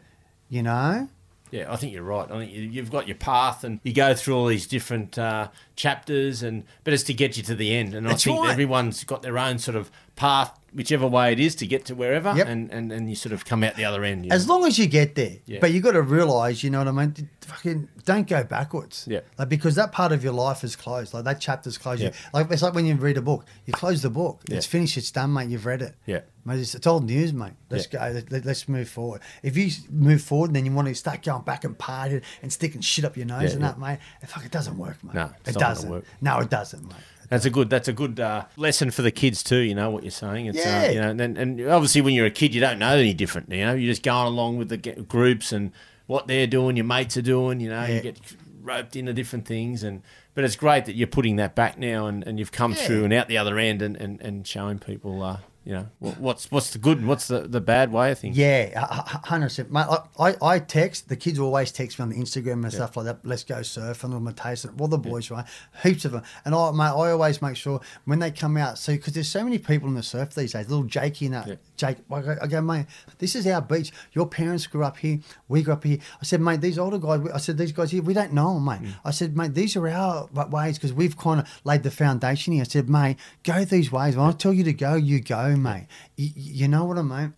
[0.48, 1.08] You know?
[1.50, 2.28] Yeah, I think you're right.
[2.30, 5.48] I think you- you've got your path, and you go through all these different uh,
[5.76, 7.94] chapters, and but it's to get you to the end.
[7.94, 8.50] And That's I think right.
[8.50, 12.32] everyone's got their own sort of path, whichever way it is, to get to wherever,
[12.36, 12.46] Yep.
[12.46, 14.26] and, and and you sort of come out the other end.
[14.26, 14.54] you As know?
[14.58, 15.58] long as you get there, Yeah.
[15.60, 17.28] but you got to realize, you know what I mean.
[17.40, 19.04] Fucking don't go backwards.
[19.08, 19.20] Yeah.
[19.38, 21.14] Like because that part of your life is closed.
[21.14, 22.02] Like that chapter's closed.
[22.02, 22.10] Yeah.
[22.34, 23.44] Like it's like when you read a book.
[23.66, 24.42] You close the book.
[24.50, 24.96] It's finished.
[24.96, 25.48] It's done, mate.
[25.48, 25.94] You've read it.
[26.06, 26.20] Yeah.
[26.44, 27.52] Mate, it's, it's old news, mate.
[27.70, 27.98] Let's go.
[28.30, 29.20] Let, us move forward.
[29.44, 32.52] If you move forward, and then you want to start going back and partying and
[32.52, 33.68] sticking shit up your nose Yeah, and yeah.
[33.68, 33.98] that, mate.
[34.22, 35.14] It fucking doesn't work, mate.
[35.14, 36.04] No, it doesn't.
[36.20, 36.96] No, it doesn't, mate.
[37.28, 37.70] That's a good.
[37.70, 39.58] That's a good uh, lesson for the kids too.
[39.58, 40.46] You know what you're saying.
[40.46, 40.82] It's, Yeah.
[40.86, 43.50] Uh, you know, and, and obviously when you're a kid, you don't know any different.
[43.50, 45.72] You know, you're just going along with the groups and
[46.06, 47.60] what they're doing, your mates are doing.
[47.60, 47.94] You know, Yeah.
[47.96, 48.20] you get
[48.62, 50.02] roped into different things, and
[50.34, 52.86] but it's great that you're putting that back now, and, and you've come Yeah.
[52.86, 55.22] through and out the other end, and, and, and showing people.
[55.22, 58.38] Uh, you know what's what's the good and what's the, the bad way of things.
[58.38, 58.78] Yeah,
[59.24, 59.72] hundred percent.
[59.72, 59.86] Mate,
[60.16, 63.18] I, I, text the kids always text me on the Instagram and stuff like that.
[63.24, 65.44] Let's go surf and all my taste and all the boys, right?
[65.82, 66.22] Heaps of them.
[66.44, 69.42] And I, mate, I always make sure when they come out, see, because there's so
[69.42, 70.70] many people in the surf these days.
[70.70, 71.48] Little Jakey and that.
[71.48, 71.54] Yeah.
[71.76, 72.86] Jake, I go, I go, mate,
[73.18, 73.90] this is our beach.
[74.12, 75.18] Your parents grew up here.
[75.48, 75.98] We grew up here.
[76.20, 77.28] I said, mate, these older guys.
[77.34, 78.82] I said, these guys here, we don't know them, mate.
[78.82, 78.94] Mm.
[79.04, 82.62] I said, mate, these are our ways because we've kind of laid the foundation here.
[82.62, 84.16] I said, mate, go these ways.
[84.16, 85.86] When I tell you to go, you go, mate.
[86.16, 87.34] You, you know what I mean?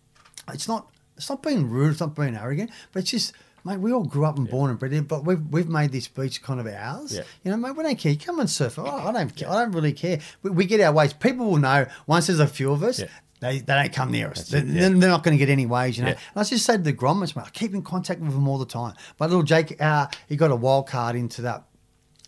[0.53, 0.89] It's not.
[1.17, 1.91] It's not being rude.
[1.91, 2.71] It's not being arrogant.
[2.91, 3.33] But it's just.
[3.65, 6.07] Mate, we all grew up and born and bred here, but we've we've made this
[6.07, 7.13] beach kind of ours.
[7.13, 7.23] Yeah.
[7.43, 8.15] You know, mate, we don't care.
[8.15, 8.79] Come and surf.
[8.79, 9.49] Oh, I don't care.
[9.49, 10.19] I don't really care.
[10.41, 11.11] We, we get our ways.
[11.11, 13.07] People will know once there's a few of us, Yeah.
[13.41, 14.47] they, they don't come near us.
[14.47, 14.87] They, yeah.
[14.87, 16.11] are not going to get any ways, you know.
[16.11, 16.19] Yeah.
[16.33, 18.59] And I just say to the Grommets, mate, I keep in contact with them all
[18.59, 18.93] the time.
[19.17, 21.65] But little Jake, uh, he got a wild card into that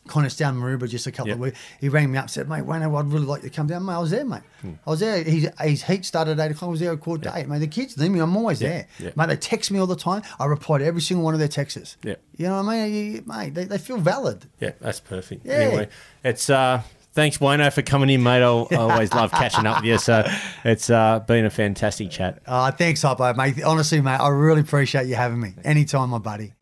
[0.07, 1.35] Connors down Maroubra just a couple Yep.
[1.35, 1.59] of weeks.
[1.79, 3.93] He rang me up, said, "Mate, Wayne, I'd really like you to come down." Mate,
[3.93, 4.41] I was there, mate.
[4.63, 5.23] I was there.
[5.23, 6.69] His, his heat started at eight o'clock.
[6.69, 7.47] I was there at quarter to eight.
[7.47, 8.19] Mate, the kids need me.
[8.19, 8.87] I'm always there.
[8.99, 9.11] Yeah.
[9.15, 10.23] Mate, they text me all the time.
[10.39, 11.97] I reply to every single one of their texts.
[12.03, 12.15] Yeah.
[12.35, 13.13] You know what I mean?
[13.15, 14.47] You- Mate, they, they feel valid.
[14.59, 15.45] Yeah, that's perfect.
[15.45, 15.53] Yeah.
[15.53, 15.89] Anyway,
[16.23, 16.81] it's uh,
[17.13, 18.41] thanks Wayno for coming in, mate.
[18.41, 19.97] I'll, I always love catching up with you.
[19.99, 20.25] So
[20.65, 22.41] it's uh, been a fantastic chat.
[22.47, 23.61] Uh, thanks, Hoppo, mate.
[23.63, 25.53] Honestly, mate, I really appreciate you having me.
[25.63, 26.53] Anytime, my buddy.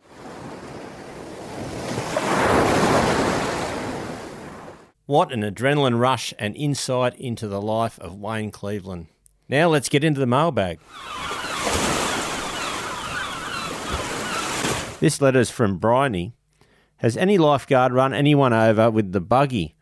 [5.10, 9.07] What an adrenaline rush and insight into the life of Wayne Cleveland.
[9.47, 10.80] Now let's get into the mailbag.
[14.99, 16.34] This letter's from Bryony.
[16.97, 19.74] Has any lifeguard run anyone over with the buggy?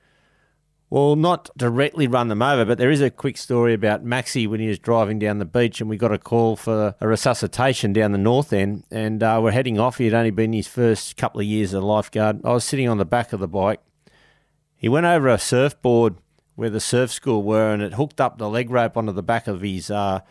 [0.89, 4.61] Well, not directly run them over, but there is a quick story about Maxi when
[4.61, 8.13] he was driving down the beach and we got a call for a resuscitation down
[8.13, 9.97] the north end and uh, we're heading off.
[9.97, 12.39] He had only been his first couple of years as a lifeguard.
[12.45, 13.82] I was sitting on the back of the bike
[14.78, 16.15] he went over a surfboard
[16.55, 19.47] where the surf school were and it hooked up the leg rope onto the back
[19.47, 20.21] of his uh,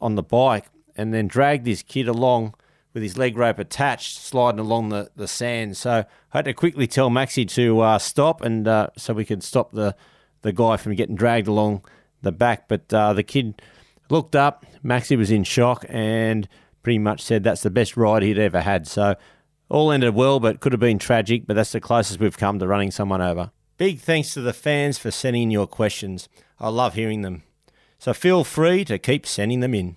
[0.00, 0.66] on the bike
[0.96, 2.54] and then dragged his kid along
[2.94, 5.76] with his leg rope attached, sliding along the, the sand.
[5.76, 9.42] So I had to quickly tell Maxi to uh, stop and uh, so we could
[9.42, 9.94] stop the,
[10.42, 11.84] the guy from getting dragged along
[12.22, 12.68] the back.
[12.68, 13.60] But uh, the kid
[14.10, 16.48] looked up, Maxi was in shock and
[16.82, 18.86] pretty much said that's the best ride he'd ever had.
[18.86, 19.16] So
[19.68, 22.66] all ended well, but could have been tragic, but that's the closest we've come to
[22.66, 23.50] running someone over.
[23.78, 26.28] Big thanks to the fans for sending your questions.
[26.58, 27.44] I love hearing them.
[28.00, 29.96] So feel free to keep sending them in.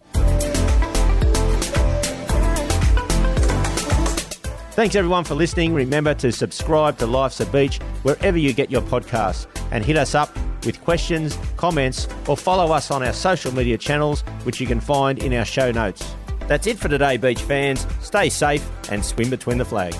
[4.73, 5.73] Thanks everyone for listening.
[5.73, 10.13] Remember to subscribe to Life's a Beach wherever you get your podcasts and hit us
[10.13, 10.29] up
[10.63, 15.17] with questions, comments, or follow us on our social media channels, which you can find
[15.23, 16.13] in our show notes.
[16.47, 17.87] That's it for today, beach fans.
[17.99, 19.97] Stay safe and swim between the flags.